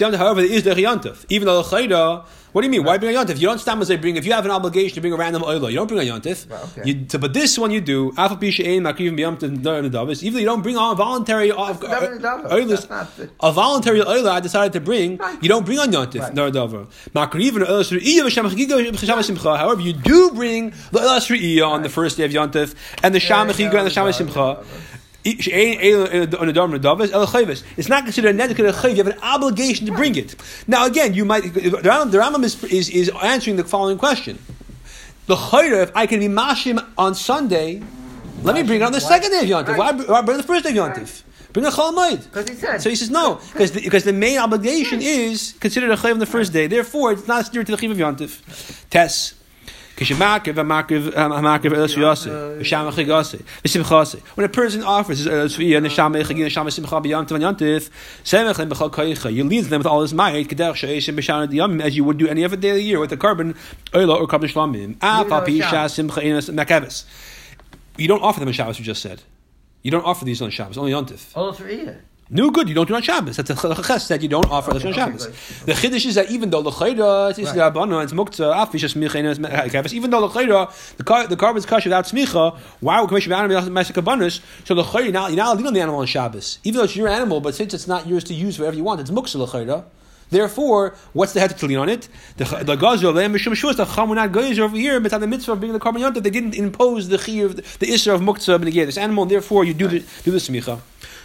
yontif. 0.00 0.16
However, 0.16 0.40
there 0.40 0.50
is 0.50 0.62
the 0.62 0.70
yontif. 0.70 1.26
Even 1.28 1.44
though 1.44 1.62
the 1.62 1.68
chayda, 1.68 2.24
what 2.52 2.62
do 2.62 2.66
you 2.66 2.70
mean? 2.70 2.84
Why 2.84 2.96
bring 2.96 3.14
a 3.14 3.18
yontif? 3.18 3.38
You 3.38 3.48
don't 3.48 3.58
stand 3.58 3.78
and 3.78 3.86
say 3.86 3.96
bring. 3.98 4.16
If 4.16 4.24
you 4.24 4.32
have 4.32 4.46
an 4.46 4.50
obligation 4.50 4.94
to 4.94 5.02
bring 5.02 5.12
a 5.12 5.16
random 5.16 5.42
oil, 5.44 5.68
you 5.68 5.76
don't 5.76 5.88
bring 5.88 6.00
a 6.08 6.10
yontif. 6.10 6.50
Right, 6.50 6.62
okay. 6.78 6.88
You, 6.88 7.18
but 7.18 7.34
this 7.34 7.58
one 7.58 7.70
you 7.70 7.82
do. 7.82 8.14
Alpha 8.16 8.36
pisha 8.36 8.64
ein 8.66 8.82
makriv 8.84 9.12
biyamtiv 9.18 9.62
the 9.62 9.90
davis. 9.90 10.22
Even 10.22 10.34
though 10.34 10.40
you 10.40 10.46
don't 10.46 10.62
bring 10.62 10.78
on 10.78 10.96
voluntary 10.96 11.50
of 11.50 11.80
That's 11.80 12.22
not 12.22 12.42
the 12.42 12.48
davar. 12.48 12.52
oil, 12.52 12.66
That's 12.66 12.88
not 12.88 13.16
the- 13.18 13.30
a 13.40 13.52
voluntary 13.52 14.00
oil 14.00 14.26
I 14.26 14.40
decided 14.40 14.72
to 14.72 14.80
bring. 14.80 15.20
You 15.42 15.50
don't 15.50 15.66
bring 15.66 15.78
on 15.78 15.92
yontif. 15.92 16.20
Right. 16.20 16.32
No 16.34 16.50
davar. 16.50 16.86
Makriv 17.14 17.56
and 17.56 17.64
oil 17.68 17.82
sriya 17.84 18.22
chagiga 18.24 18.90
v'shem 18.90 19.22
simcha. 19.22 19.58
However, 19.58 19.82
you 19.82 19.92
do 19.92 20.30
bring 20.30 20.70
the 20.92 21.00
oil 21.00 21.20
sriya 21.20 21.68
on 21.68 21.82
the 21.82 21.90
first 21.90 22.16
day 22.16 22.24
of 22.24 22.30
yontif 22.30 22.74
and 23.02 23.14
the 23.14 23.20
sham 23.20 23.48
Yeah, 23.48 23.52
chagiga 23.52 23.74
and 23.80 23.86
the 23.86 23.90
sham 23.90 24.10
simcha. 24.14 24.64
It's 25.24 25.48
not 27.88 28.04
considered 28.04 28.34
a 28.34 28.38
neder. 28.38 28.56
You 28.90 28.96
have 28.96 29.06
an 29.06 29.18
obligation 29.22 29.86
to 29.86 29.92
bring 29.92 30.16
it. 30.16 30.34
Now, 30.66 30.86
again, 30.86 31.14
you 31.14 31.24
might. 31.24 31.42
The 31.52 31.60
Rambam, 31.60 32.42
is, 32.44 32.62
is, 32.64 32.88
is 32.88 33.10
answering 33.22 33.56
the 33.56 33.64
following 33.64 33.98
question: 33.98 34.38
The 35.26 35.36
chayv, 35.36 35.82
if 35.82 35.92
I 35.94 36.06
can 36.06 36.20
be 36.20 36.28
mashim 36.28 36.82
on 36.96 37.14
Sunday, 37.14 37.82
let 38.42 38.54
me 38.54 38.62
bring 38.62 38.80
it 38.80 38.84
on 38.84 38.92
the 38.92 39.00
second 39.00 39.30
day 39.30 39.40
of 39.40 39.46
Yontif. 39.66 39.76
Why, 39.76 39.92
why 39.92 40.22
bring 40.22 40.38
the 40.38 40.42
first 40.42 40.64
day 40.64 40.70
of 40.70 40.76
Yontif? 40.76 41.22
Bring 41.52 41.66
a 41.66 41.70
chol 41.70 41.92
moed. 41.92 42.24
Because 42.24 42.48
he 42.48 42.54
said. 42.54 42.80
So 42.80 42.88
he 42.88 42.96
says 42.96 43.10
no, 43.10 43.40
because 43.52 43.72
the, 43.72 43.82
because 43.82 44.04
the 44.04 44.12
main 44.12 44.38
obligation 44.38 45.00
is 45.02 45.54
considered 45.60 45.90
a 45.90 45.96
chayv 45.96 46.12
on 46.12 46.18
the 46.18 46.26
first 46.26 46.52
day. 46.52 46.66
Therefore, 46.66 47.12
it's 47.12 47.28
not 47.28 47.44
steered 47.44 47.66
to 47.66 47.76
the 47.76 47.78
chayv 47.78 47.90
of 47.90 47.98
Yontif. 47.98 48.88
Tess. 48.88 49.34
Kishamakiv, 50.00 50.54
amakiv, 50.54 51.12
amakiv, 51.12 51.72
elas 51.72 51.94
yase, 51.94 52.30
v'sham 52.58 52.90
chigase, 52.90 53.42
v'simchase. 53.62 54.18
When 54.34 54.46
a 54.46 54.48
person 54.48 54.82
offers 54.82 55.18
his 55.18 55.26
elas 55.26 55.58
v'iyah, 55.58 55.76
and 55.76 55.84
the 55.84 55.90
sham 55.90 56.14
chigin, 56.14 56.44
and 56.44 56.50
sham 56.50 56.70
simcha 56.70 57.02
b'yantiv 57.02 57.32
and 57.32 57.44
yantiv, 57.44 57.90
semech 58.24 58.56
lem 58.56 58.70
koicha, 58.70 59.30
you 59.30 59.44
lead 59.44 59.66
them 59.66 59.80
with 59.80 59.86
all 59.86 60.00
his 60.00 60.14
might, 60.14 60.48
she'eshim 60.48 61.82
as 61.82 61.94
you 61.94 62.04
would 62.04 62.16
do 62.16 62.26
any 62.26 62.46
other 62.46 62.56
day 62.56 62.70
of 62.70 62.76
the 62.76 62.82
year 62.82 62.98
with 62.98 63.12
a 63.12 63.18
carbon, 63.18 63.54
oila 63.92 64.18
or 64.18 64.26
carbon 64.26 64.48
shlamim. 64.48 64.96
Af 65.02 65.30
al 65.30 65.42
pi 65.42 65.58
Sham. 65.58 65.70
shas 65.70 65.90
simcha 65.90 66.22
enas 66.22 66.48
makavis. 66.48 67.04
You 67.98 68.08
don't 68.08 68.22
offer 68.22 68.40
them 68.40 68.48
on 68.48 68.54
Shabbos, 68.54 68.78
you 68.78 68.84
just 68.86 69.02
said. 69.02 69.20
You 69.82 69.90
don't 69.90 70.06
offer 70.06 70.24
these 70.24 70.40
on 70.40 70.48
Shabbos, 70.48 70.78
only. 70.78 70.94
Oh, 70.94 71.00
it's 71.00 71.12
Re'iyah. 71.34 71.98
No 72.32 72.48
good, 72.50 72.68
you 72.68 72.76
don't 72.76 72.86
do 72.86 72.94
it 72.94 72.98
on 72.98 73.02
Shabbos. 73.02 73.36
That's 73.38 73.50
a 73.50 73.82
ches 73.82 74.06
that 74.06 74.22
you 74.22 74.28
don't 74.28 74.48
offer 74.48 74.70
okay, 74.70 74.86
on 74.86 74.92
okay, 74.92 75.00
Shabbos. 75.00 75.26
good. 75.26 75.34
The 75.66 75.72
chiddush 75.72 76.06
is 76.06 76.14
that 76.14 76.30
even 76.30 76.50
though 76.50 76.62
the 76.62 76.70
chayda 76.70 77.36
is 77.36 77.52
the 77.52 77.66
abana, 77.66 77.98
it's 77.98 78.12
muktzah, 78.12 78.54
afish 78.54 78.84
es 78.84 78.94
smicha. 78.94 79.92
Even 79.92 80.10
though 80.10 80.28
the 80.28 80.28
chayda, 80.28 80.96
the 80.96 81.02
car, 81.02 81.26
the 81.26 81.36
carbon's 81.36 81.66
kasha 81.66 81.88
without 81.88 82.04
smicha, 82.04 82.56
why 82.78 83.00
would 83.00 83.08
commission 83.08 83.32
animal 83.32 83.60
mesek 83.62 84.00
abanus? 84.00 84.40
So 84.64 84.76
the 84.76 84.84
chayda 84.84 85.12
now 85.12 85.26
you're 85.26 85.36
not 85.38 85.56
allowed 85.56 85.66
on 85.66 85.74
the 85.74 85.80
animal 85.80 85.98
on 85.98 86.06
Shabbos, 86.06 86.60
even 86.62 86.78
though 86.78 86.84
it's 86.84 86.94
your 86.94 87.08
animal, 87.08 87.40
but 87.40 87.56
since 87.56 87.74
it's 87.74 87.88
not 87.88 88.06
yours 88.06 88.22
to 88.24 88.34
use 88.34 88.60
wherever 88.60 88.76
you 88.76 88.84
want, 88.84 89.00
it's 89.00 89.10
muktzah 89.10 89.32
the 89.32 89.46
chayda. 89.46 89.84
Therefore, 90.28 90.94
what's 91.12 91.32
the 91.32 91.40
head 91.40 91.58
to 91.58 91.66
lean 91.66 91.78
on 91.78 91.88
it? 91.88 92.08
The 92.36 92.44
the 92.44 92.76
gazel 92.76 93.20
and 93.20 93.34
mishum 93.34 93.54
shus 93.54 93.74
the 93.74 93.86
chamunat 93.86 94.30
goyzer 94.30 94.60
over 94.60 94.76
here, 94.76 95.00
but 95.00 95.12
on 95.12 95.20
the 95.20 95.26
mitzvah 95.26 95.52
of 95.52 95.60
being 95.60 95.72
the 95.72 95.80
carbon 95.80 96.02
yontif, 96.02 96.22
they 96.22 96.30
didn't 96.30 96.54
impose 96.54 97.08
the 97.08 97.16
chiyuv, 97.16 97.56
the 97.78 97.86
isra 97.86 98.14
of 98.14 98.20
muktzah 98.20 98.62
b'negir 98.62 98.86
this 98.86 98.96
animal, 98.96 99.24
and 99.24 99.32
therefore 99.32 99.64
you 99.64 99.74
do 99.74 99.88
the 99.88 100.04
do 100.22 100.30
the 100.30 100.38
smicha. 100.38 100.78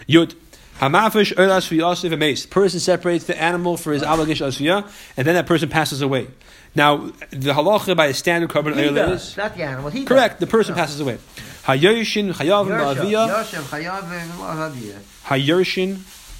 Yud. 0.09 0.33
Hamafish 0.79 1.33
olas 1.35 1.69
v'yasiv 1.69 2.11
and 2.11 2.19
mace. 2.19 2.45
Person 2.45 2.79
separates 2.79 3.25
the 3.25 3.41
animal 3.41 3.77
for 3.77 3.93
his 3.93 4.03
obligation 4.03 4.47
asviyah, 4.47 4.85
and 5.15 5.25
then 5.25 5.35
that 5.35 5.45
person 5.45 5.69
passes 5.69 6.01
away. 6.01 6.27
Now, 6.75 7.11
the 7.29 7.53
halacha 7.53 7.95
by 7.95 8.07
a 8.07 8.13
standard 8.13 8.49
carbon 8.49 8.73
does, 8.73 9.29
is 9.29 9.37
not 9.37 9.55
the 9.55 9.63
animal. 9.63 9.89
He 9.89 10.03
correct. 10.03 10.41
The 10.41 10.47
person 10.47 10.75
passes 10.75 10.99
away. 10.99 11.17
Hayershin 11.63 12.33
chayav 12.33 12.67
Yoshev, 12.67 12.97
la'aviyah. 12.97 14.99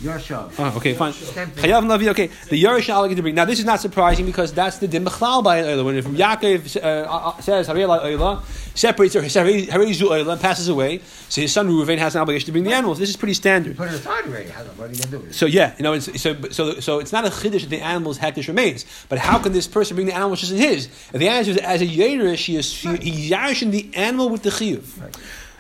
Yoshev, 0.02 0.52
Chayav, 0.52 0.52
V'Laviyah. 0.52 0.52
Hayershin. 0.52 0.52
Yoshev. 0.52 0.52
Oh, 0.60 0.78
okay, 0.78 0.94
fine. 0.94 1.14
Chayav 1.14 1.86
la'aviyah. 1.86 2.10
Okay, 2.10 2.28
the 2.50 2.62
Yerush 2.62 2.94
obligate 2.94 3.16
to 3.18 3.22
bring. 3.22 3.36
Now, 3.36 3.46
this 3.46 3.60
is 3.60 3.66
not 3.66 3.80
surprising 3.80 4.26
because 4.26 4.52
that's 4.54 4.78
the 4.80 4.88
din 4.88 5.06
b'chlal 5.06 5.44
by 5.44 5.58
an 5.60 5.66
oila. 5.66 5.86
When 5.86 5.96
if 5.96 6.06
Yaakov 6.06 6.76
uh, 6.78 6.80
uh, 6.80 7.40
says 7.40 7.68
Harei 7.68 7.88
la 7.88 8.00
oila, 8.02 8.44
separates 8.76 9.16
or 9.16 9.22
Harei 9.22 9.94
zu 9.94 10.08
oila 10.08 10.34
and 10.34 10.42
passes 10.42 10.68
away, 10.68 11.00
so 11.30 11.42
his 11.42 11.54
son 11.54 11.70
Reuven 11.70 11.98
has 11.98 12.16
an 12.16 12.22
obligation 12.22 12.48
to 12.48 12.52
bring 12.52 12.66
the 12.66 12.74
animals. 12.74 13.00
This 13.00 13.10
is 13.10 13.16
pretty 13.16 13.34
standard. 13.36 13.78
Put 13.78 13.88
it 13.88 13.96
aside 13.96 14.26
already. 14.26 14.50
What 14.50 14.90
are 14.90 14.94
you 14.94 15.00
to 15.00 15.08
do? 15.08 15.32
So 15.32 15.46
yeah, 15.46 15.74
you 15.78 15.84
know, 15.84 15.94
it's, 15.94 16.22
so 16.22 16.36
so 16.52 16.80
so 16.80 17.00
it's 17.00 17.14
not 17.14 17.26
a 17.26 17.30
chiddush 17.30 17.62
that 17.62 17.70
the 17.70 17.82
animal's 17.82 18.20
hektish 18.20 18.48
remains. 18.48 18.86
But 19.08 19.20
how 19.20 19.40
can 19.40 19.54
this 19.54 19.68
person 19.68 19.96
bring 19.96 20.08
the 20.08 20.14
animals 20.14 20.42
just 20.42 20.52
as 20.52 20.60
his? 20.60 20.86
If 21.14 21.20
the 21.20 21.30
answer 21.30 21.52
is 21.52 21.58
as 21.58 21.82
a 21.82 21.88
yerish, 21.88 22.46
he 22.46 22.58
is 22.58 22.74
he, 22.74 23.30
yarishing 23.30 23.72
the 23.72 23.90
animal 23.96 24.30
with 24.30 24.44
the 24.44 24.50
chiyuv. 24.50 24.84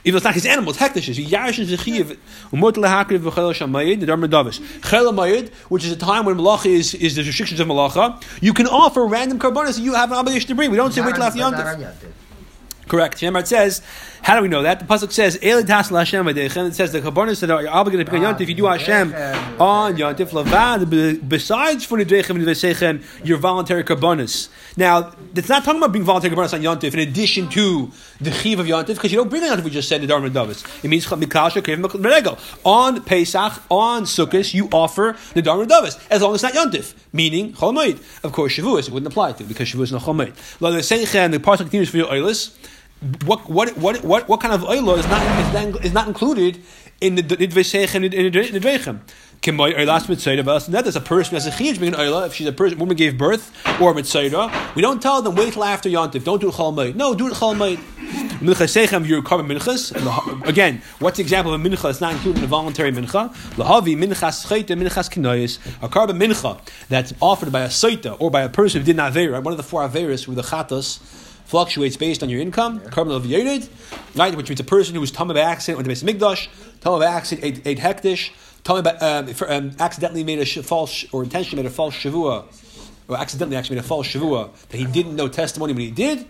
Even 0.05 0.13
though 0.13 0.17
it's 0.17 0.23
not 0.23 0.33
his 0.35 0.45
animal, 0.45 0.69
it's 0.69 0.79
hektish. 0.79 1.13
He 1.13 1.25
yarishing 1.25 1.67
the 1.67 1.77
chiyuv. 1.77 2.17
Umot 2.51 2.73
lehakriv 2.73 3.19
v'chel 3.19 3.53
shamayid 3.53 3.99
the 3.99 4.05
darmer 4.05 4.27
davish. 4.27 4.59
Chel 4.87 5.11
mayid, 5.11 5.49
which 5.69 5.83
is 5.83 5.91
a 5.91 5.95
time 5.97 6.25
when 6.25 6.37
malacha 6.37 6.67
is 6.67 6.93
is 6.93 7.15
the 7.15 7.23
restrictions 7.23 7.59
of 7.59 7.67
malacha. 7.67 8.23
You 8.39 8.53
can 8.53 8.67
offer 8.67 9.05
random 9.05 9.39
karbonis 9.39 9.77
that 9.77 9.81
you 9.81 9.95
have 9.95 10.11
an 10.11 10.17
obligation 10.17 10.47
to 10.49 10.55
bring. 10.55 10.69
We 10.69 10.77
don't 10.77 10.91
say 10.93 11.01
wait 11.01 11.15
till 11.15 11.23
after 11.23 11.39
Not 11.39 11.53
yontif. 11.55 11.73
on 11.73 11.81
Yontif. 11.81 12.11
Correct. 12.87 13.17
Shemar 13.17 13.45
says, 13.47 13.81
how 14.25 14.35
do 14.35 14.41
we 14.41 14.47
know 14.47 14.63
that? 14.63 14.79
The 14.79 14.85
pasuk 14.85 15.11
says, 15.11 15.37
"Eli 15.43 15.61
tas 15.61 15.89
Hashem 15.89 16.25
v'deichem." 16.25 16.69
It 16.69 16.73
says 16.73 16.91
the 16.91 16.99
karbonis 16.99 17.41
that 17.41 17.51
are 17.51 17.67
obligated 17.67 18.07
to 18.07 18.09
bring 18.09 18.25
Ah, 18.25 18.33
yontif. 18.33 18.47
You 18.47 18.55
do 18.55 18.65
Hashem 18.65 19.13
on 19.59 19.97
yontif 19.97 20.29
lavad. 20.31 21.29
Besides 21.29 21.85
for 21.85 21.99
and 21.99 22.09
v'seichen, 22.09 23.03
your 23.23 23.37
voluntary 23.37 23.83
karbonis. 23.83 24.47
Now, 24.77 25.11
it's 25.35 25.47
not 25.47 25.63
talking 25.63 25.79
about 25.79 25.93
being 25.93 26.05
voluntary 26.05 26.35
karbonis 26.35 26.55
on 26.55 26.61
yontif 26.63 26.95
in 26.95 27.01
addition 27.01 27.49
to 27.49 27.91
the 28.19 28.31
chiv 28.31 28.57
of 28.57 28.65
yontif 28.65 28.95
because 28.95 29.11
you 29.11 29.19
don't 29.19 29.29
bring 29.29 29.43
yontif. 29.43 29.63
We 29.63 29.69
just 29.69 29.87
said 29.87 30.01
the 30.01 30.07
dharma 30.07 30.31
davis. 30.31 30.63
It 30.81 30.87
means 30.87 31.05
mikasha 31.05 31.61
krivim 31.61 31.83
meregel. 31.83 32.39
On 32.65 33.03
Pesach, 33.03 33.61
on 33.69 34.05
Sukkot, 34.05 34.55
you 34.55 34.69
offer 34.73 35.15
the 35.35 35.43
dharma 35.43 35.67
davis 35.67 35.99
as 36.09 36.23
long 36.23 36.33
as 36.33 36.43
it's 36.43 36.55
not 36.55 36.71
yontif, 36.71 36.95
meaning 37.13 37.53
cholamayid. 37.53 37.99
Of 38.23 38.31
course, 38.31 38.57
shavuos 38.57 38.87
it 38.87 38.89
wouldn't 38.91 39.13
apply 39.13 39.33
to 39.33 39.43
because 39.43 39.67
shavuos 39.67 39.83
is 39.83 39.91
not 39.91 40.01
cholamayid. 40.01 40.33
Lo 40.61 40.71
the 40.71 40.79
pasuk 40.79 41.57
continues 41.57 41.91
for 41.91 41.97
your 41.97 42.07
oilus 42.07 42.55
what 43.25 43.49
what 43.49 43.77
what 43.77 44.03
what 44.03 44.27
what 44.29 44.39
kind 44.39 44.53
of 44.53 44.63
oil 44.63 44.95
is 44.95 45.07
not 45.07 45.83
is, 45.83 45.93
not, 45.93 46.07
included 46.07 46.63
in 47.01 47.15
the 47.15 47.23
nidvesech 47.23 47.93
and 47.93 48.05
in 48.05 48.31
the 48.31 48.39
mitzvah 50.09 50.39
of 50.39 50.47
us? 50.47 50.67
That 50.67 50.87
is 50.87 50.95
a 50.95 51.01
person 51.01 51.33
has 51.35 51.45
a 51.45 51.51
chiyuv 51.51 51.79
being 51.79 51.93
an 51.93 51.99
oila. 51.99 52.27
If 52.27 52.33
she's 52.33 52.47
a 52.47 52.53
person, 52.53 52.79
woman 52.79 52.95
gave 52.95 53.17
birth 53.17 53.51
or 53.81 53.93
mitzvah, 53.93 54.71
we 54.75 54.81
don't 54.81 55.01
tell 55.01 55.21
them 55.21 55.35
wait 55.35 55.53
till 55.53 55.65
after 55.65 55.89
yontif. 55.89 56.23
Don't 56.23 56.39
do 56.39 56.49
it 56.49 56.53
chol 56.53 56.73
mayit. 56.73 56.95
No, 56.95 57.13
do 57.13 57.27
it 57.27 57.33
chol 57.33 57.55
mayit. 57.55 57.77
Minchasechem 58.39 59.05
minchas. 59.05 60.47
Again, 60.47 60.81
what's 60.99 61.17
the 61.17 61.23
example 61.23 61.53
of 61.53 61.63
a 61.63 61.69
mincha 61.69 61.81
that's 61.83 62.01
not 62.01 62.13
included 62.13 62.39
in 62.39 62.45
a 62.45 62.47
voluntary 62.47 62.91
mincha? 62.91 63.29
Lahavi 63.55 63.97
minchas 63.97 64.47
chayte 64.47 64.67
minchas 64.67 65.09
kinayis. 65.11 65.59
A 65.83 65.89
carbon 65.89 66.17
mincha 66.17 66.59
that's 66.87 67.13
offered 67.21 67.51
by 67.51 67.61
a 67.61 67.67
saita 67.67 68.15
or 68.19 68.31
by 68.31 68.41
a 68.41 68.49
person 68.49 68.79
who 68.81 68.85
did 68.85 68.95
not 68.95 69.11
avera. 69.13 69.43
One 69.43 69.51
of 69.53 69.57
the 69.57 69.63
four 69.63 69.87
averas 69.87 70.27
with 70.27 70.37
the 70.37 70.43
chatas 70.43 70.99
fluctuates 71.45 71.97
based 71.97 72.21
on 72.23 72.29
your 72.29 72.41
income. 72.41 72.79
Carbon 72.89 73.13
of 73.13 73.23
Yerid, 73.23 73.69
right, 74.15 74.35
which 74.35 74.49
means 74.49 74.59
a 74.59 74.63
person 74.63 74.95
who 74.95 75.01
was 75.01 75.11
tummy 75.11 75.33
by 75.33 75.41
accident 75.41 75.77
went 75.77 75.85
to 75.85 75.89
base 75.89 76.03
Migdash, 76.03 76.47
tummy 76.81 76.99
by 76.99 77.05
accident 77.05 77.45
ate, 77.45 77.67
ate 77.67 77.79
hektish, 77.79 78.31
tummy 78.63 78.81
by 78.81 78.91
um, 78.97 79.27
for, 79.27 79.51
um, 79.51 79.71
accidentally 79.79 80.23
made 80.23 80.39
a 80.39 80.45
sh- 80.45 80.59
false 80.59 81.05
or 81.11 81.23
intentionally 81.23 81.63
made 81.63 81.69
a 81.69 81.73
false 81.73 81.95
shavua, 81.95 82.45
or 83.07 83.17
accidentally 83.17 83.55
actually 83.55 83.75
made 83.75 83.85
a 83.85 83.87
false 83.87 84.07
shavua 84.07 84.51
that 84.69 84.77
he 84.77 84.85
didn't 84.85 85.15
know 85.15 85.27
testimony 85.27 85.73
when 85.73 85.81
he 85.81 85.91
did. 85.91 86.25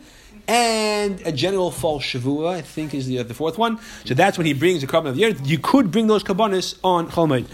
And 0.48 1.26
a 1.26 1.32
general 1.32 1.72
false 1.72 2.04
shavua, 2.04 2.50
I 2.50 2.62
think, 2.62 2.94
is 2.94 3.08
the, 3.08 3.20
uh, 3.20 3.24
the 3.24 3.34
fourth 3.34 3.58
one. 3.58 3.80
So 4.04 4.14
that's 4.14 4.38
when 4.38 4.46
he 4.46 4.54
brings 4.54 4.82
the 4.82 4.88
carbon 4.88 5.12
of 5.12 5.18
Yerid. 5.18 5.48
You 5.48 5.58
could 5.58 5.90
bring 5.90 6.06
those 6.06 6.24
karbonis 6.24 6.78
on 6.84 7.10
Cholmaid. 7.10 7.48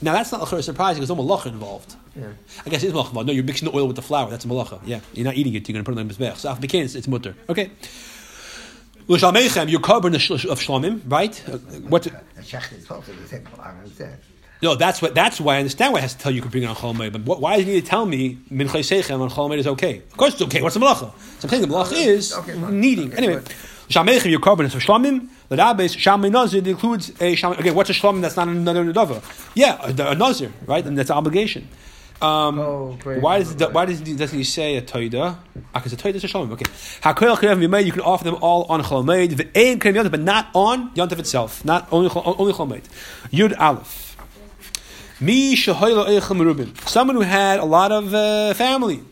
Now 0.00 0.12
that's 0.12 0.32
not 0.32 0.48
surprising 0.48 1.00
because 1.00 1.08
there's 1.08 1.10
no 1.10 1.16
malacha 1.16 1.46
involved. 1.46 1.96
Yeah. 2.18 2.26
I 2.66 2.70
guess 2.70 2.82
it's 2.82 2.92
malacha. 2.94 3.24
No, 3.24 3.32
you're 3.32 3.44
mixing 3.44 3.70
the 3.70 3.76
oil 3.76 3.86
with 3.86 3.96
the 3.96 4.02
flour. 4.02 4.30
That's 4.30 4.44
a 4.44 4.48
malacha. 4.48 4.80
Yeah, 4.84 5.00
you're 5.14 5.24
not 5.24 5.36
eating 5.36 5.54
it. 5.54 5.68
You're 5.68 5.74
going 5.74 5.84
to 5.84 5.88
put 5.90 5.96
it 5.96 6.00
on 6.00 6.08
the 6.08 6.14
mizbech. 6.14 6.36
So 6.36 6.48
after 6.50 6.66
it's, 6.76 6.94
it's 6.94 7.08
mutter. 7.08 7.34
Okay. 7.48 7.70
L'shalmeichem, 9.08 9.70
your 9.70 9.80
carbon 9.80 10.14
of 10.14 10.20
sh- 10.20 10.30
of 10.44 10.60
shlamim, 10.60 11.00
right? 11.06 11.42
Uh, 11.48 11.56
what? 11.88 12.02
The 12.02 12.10
shech 12.42 12.76
is 12.76 12.90
also 12.90 13.12
the 13.12 13.26
same. 13.26 13.48
No, 14.60 14.74
that's 14.74 15.00
what. 15.00 15.14
That's 15.14 15.40
why 15.40 15.54
I 15.56 15.58
understand 15.58 15.92
why 15.94 16.00
it 16.00 16.02
has 16.02 16.14
to 16.14 16.18
tell 16.18 16.30
you 16.30 16.36
you 16.36 16.42
can 16.42 16.50
bring 16.50 16.64
it 16.64 16.66
on 16.66 16.76
Chol 16.76 16.94
Moed. 16.94 17.12
But 17.12 17.22
what, 17.22 17.40
why 17.40 17.56
does 17.56 17.64
he 17.66 17.72
need 17.72 17.84
to 17.84 17.86
tell 17.88 18.04
me 18.04 18.38
Minchai 18.50 18.80
Seichem 18.80 19.20
on 19.20 19.30
Chol 19.30 19.48
Moed 19.48 19.58
is 19.58 19.66
okay? 19.66 19.98
Of 19.98 20.16
course 20.16 20.34
it's 20.34 20.42
okay. 20.42 20.60
What's 20.60 20.74
the 20.74 20.80
malacha? 20.80 21.12
So 21.40 21.44
I'm 21.44 21.48
saying 21.48 21.62
the 21.62 21.68
malacha 21.68 21.92
is 21.92 22.34
Okay, 22.34 22.58
needing. 22.70 23.08
Okay, 23.08 23.16
anyway, 23.16 23.40
Shamechem 23.88 24.30
your 24.30 24.40
carbon 24.40 24.66
Shlamim. 24.66 25.28
The 25.48 25.56
Rabbis 25.56 25.96
Shamei 25.96 26.30
Nazir 26.30 26.66
includes 26.68 27.10
a 27.22 27.34
Sham. 27.34 27.52
Okay, 27.52 27.70
what's 27.70 27.88
a 27.88 27.94
Shlamim 27.94 28.20
that's 28.20 28.36
not 28.36 28.48
another 28.48 28.84
Nadava? 28.84 29.22
Yeah, 29.54 29.78
a, 29.80 30.10
a 30.10 30.14
Nazir, 30.14 30.52
right? 30.66 30.84
And 30.84 30.98
that's 30.98 31.08
an 31.08 31.16
obligation. 31.16 31.68
Um, 32.20 32.58
Oh, 32.58 32.98
great. 33.00 33.22
why 33.22 33.38
does 33.38 33.54
why 33.72 33.86
does 33.86 34.00
he, 34.00 34.14
doesn't 34.16 34.36
he 34.36 34.44
say 34.44 34.76
a 34.76 34.82
toida? 34.82 35.36
Ah, 35.72 35.78
because 35.78 35.92
a 35.92 35.96
toida 35.96 36.16
is 36.16 36.24
a 36.24 36.28
shalom. 36.28 36.50
Okay, 36.52 36.64
hakoel 37.02 37.36
chayav 37.36 37.58
mimei. 37.58 37.82
You 37.82 37.92
can 37.92 38.00
offer 38.00 38.24
them 38.24 38.36
all 38.40 38.64
on 38.64 38.82
cholamed, 38.82 39.30
v'ein 39.34 40.10
but 40.10 40.20
not 40.20 40.48
on 40.52 40.90
yontav 40.94 41.18
itself. 41.20 41.64
Not 41.64 41.86
only 41.92 42.10
only 42.14 42.52
cholamed. 42.52 42.84
Yud 43.30 43.56
aleph. 43.58 44.16
Mi 45.20 45.54
eichem 45.54 46.40
rubin. 46.44 46.74
Someone 46.86 47.16
who 47.16 47.22
had 47.22 47.60
a 47.60 47.64
lot 47.64 47.92
of 47.92 48.14
uh, 48.14 48.54
family, 48.54 49.02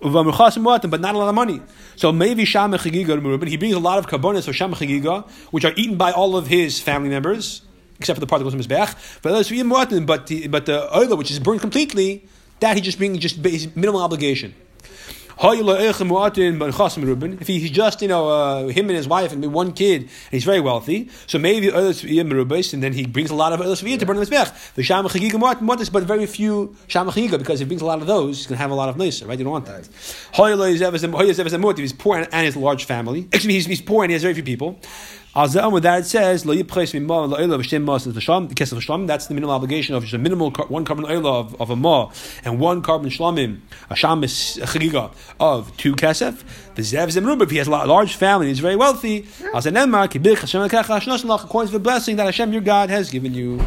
but 0.00 1.00
not 1.00 1.14
a 1.14 1.18
lot 1.18 1.28
of 1.28 1.34
money. 1.34 1.60
So 1.96 2.12
maybe 2.12 2.44
Shama 2.44 2.78
Chagiga 2.78 3.20
Rubin, 3.20 3.48
he 3.48 3.56
brings 3.56 3.74
a 3.74 3.80
lot 3.80 3.98
of 3.98 4.06
carbonas 4.06 4.48
or 4.48 4.52
Shama 4.52 4.76
Chagiga, 4.76 5.28
which 5.50 5.64
are 5.64 5.72
eaten 5.76 5.96
by 5.96 6.12
all 6.12 6.36
of 6.36 6.46
his 6.46 6.80
family 6.80 7.08
members, 7.08 7.62
except 7.98 8.16
for 8.16 8.20
the 8.20 8.26
part 8.28 8.38
that 8.38 8.44
goes 8.44 8.52
in 8.52 8.60
his 8.60 8.68
back. 8.68 8.96
But 9.22 9.32
but 9.32 10.26
the 10.28 10.46
but 10.46 10.66
the 10.66 10.96
oil 10.96 11.16
which 11.16 11.32
is 11.32 11.40
burned 11.40 11.60
completely, 11.60 12.28
that 12.60 12.76
he 12.76 12.82
just 12.82 12.98
brings 12.98 13.18
just 13.18 13.44
his 13.44 13.74
minimal 13.74 14.02
obligation. 14.02 14.54
If 17.40 17.46
he's 17.46 17.70
just, 17.70 18.02
you 18.02 18.08
know, 18.08 18.28
uh, 18.28 18.66
him 18.66 18.88
and 18.88 18.96
his 18.96 19.06
wife 19.06 19.32
and 19.32 19.52
one 19.52 19.70
kid, 19.72 20.02
and 20.02 20.10
he's 20.32 20.42
very 20.42 20.58
wealthy, 20.58 21.10
so 21.28 21.38
maybe 21.38 21.68
and 21.68 22.82
then 22.82 22.92
he 22.92 23.06
brings 23.06 23.30
a 23.30 23.36
lot 23.36 23.52
of 23.52 23.60
to 24.00 24.06
burn. 24.06 24.16
The 24.16 24.82
Muatim, 25.60 25.92
but 25.92 26.02
very 26.02 26.26
few 26.26 26.74
Shama 26.88 27.12
Chagiga, 27.12 27.38
because 27.38 27.60
if 27.60 27.66
he 27.66 27.68
brings 27.68 27.82
a 27.82 27.86
lot 27.86 28.00
of 28.00 28.08
those, 28.08 28.38
he's 28.38 28.46
going 28.48 28.56
to 28.56 28.62
have 28.62 28.72
a 28.72 28.74
lot 28.74 28.88
of 28.88 28.96
nicer, 28.96 29.26
right? 29.26 29.38
You 29.38 29.44
don't 29.44 29.52
want 29.52 29.66
that. 29.66 29.88
He's 31.78 31.92
poor 31.92 32.18
and, 32.18 32.28
and 32.32 32.44
his 32.44 32.56
large 32.56 32.84
family, 32.84 33.28
actually, 33.32 33.54
he's, 33.54 33.66
he's 33.66 33.80
poor 33.80 34.02
and 34.02 34.10
he 34.10 34.14
has 34.14 34.22
very 34.22 34.34
few 34.34 34.42
people. 34.42 34.80
Azam 35.36 35.72
with 35.72 35.82
that 35.82 36.06
says 36.06 36.46
lo 36.46 36.54
yipreis 36.54 36.98
mimah 36.98 37.28
lo'ila 37.28 37.58
v'shem 37.60 37.84
mas 37.84 38.06
l'shlam 38.06 38.48
kesef 38.52 38.78
l'shlam. 38.78 39.06
That's 39.06 39.26
the 39.26 39.34
minimal 39.34 39.54
obligation 39.54 39.94
of 39.94 40.02
just 40.02 40.14
a 40.14 40.18
minimal 40.18 40.50
one 40.68 40.84
carbon 40.84 41.04
oila 41.04 41.40
of, 41.40 41.60
of 41.60 41.70
a 41.70 41.76
ma 41.76 42.10
and 42.44 42.58
one 42.58 42.80
carbon 42.82 43.10
shlamim 43.10 43.60
a 43.90 43.94
shamis 43.94 44.58
chagiga 44.58 45.12
of 45.38 45.76
two 45.76 45.94
kesef. 45.94 46.42
The 46.74 46.82
zev 46.82 47.08
zemruba 47.08 47.42
if 47.42 47.50
he 47.50 47.58
has 47.58 47.66
a 47.66 47.70
large 47.70 48.16
family 48.16 48.48
he's 48.48 48.60
very 48.60 48.76
wealthy. 48.76 49.28
As 49.54 49.66
an 49.66 49.76
emma 49.76 50.08
kibich 50.08 50.38
Hashem 50.38 50.62
lekecha 50.62 50.98
ashnas 50.98 51.24
lach 51.24 51.44
according 51.44 51.68
to 51.68 51.72
the 51.74 51.82
blessing 51.82 52.16
that 52.16 52.24
Hashem 52.24 52.50
your 52.52 52.62
God 52.62 52.88
has 52.88 53.10
given 53.10 53.34
you. 53.34 53.60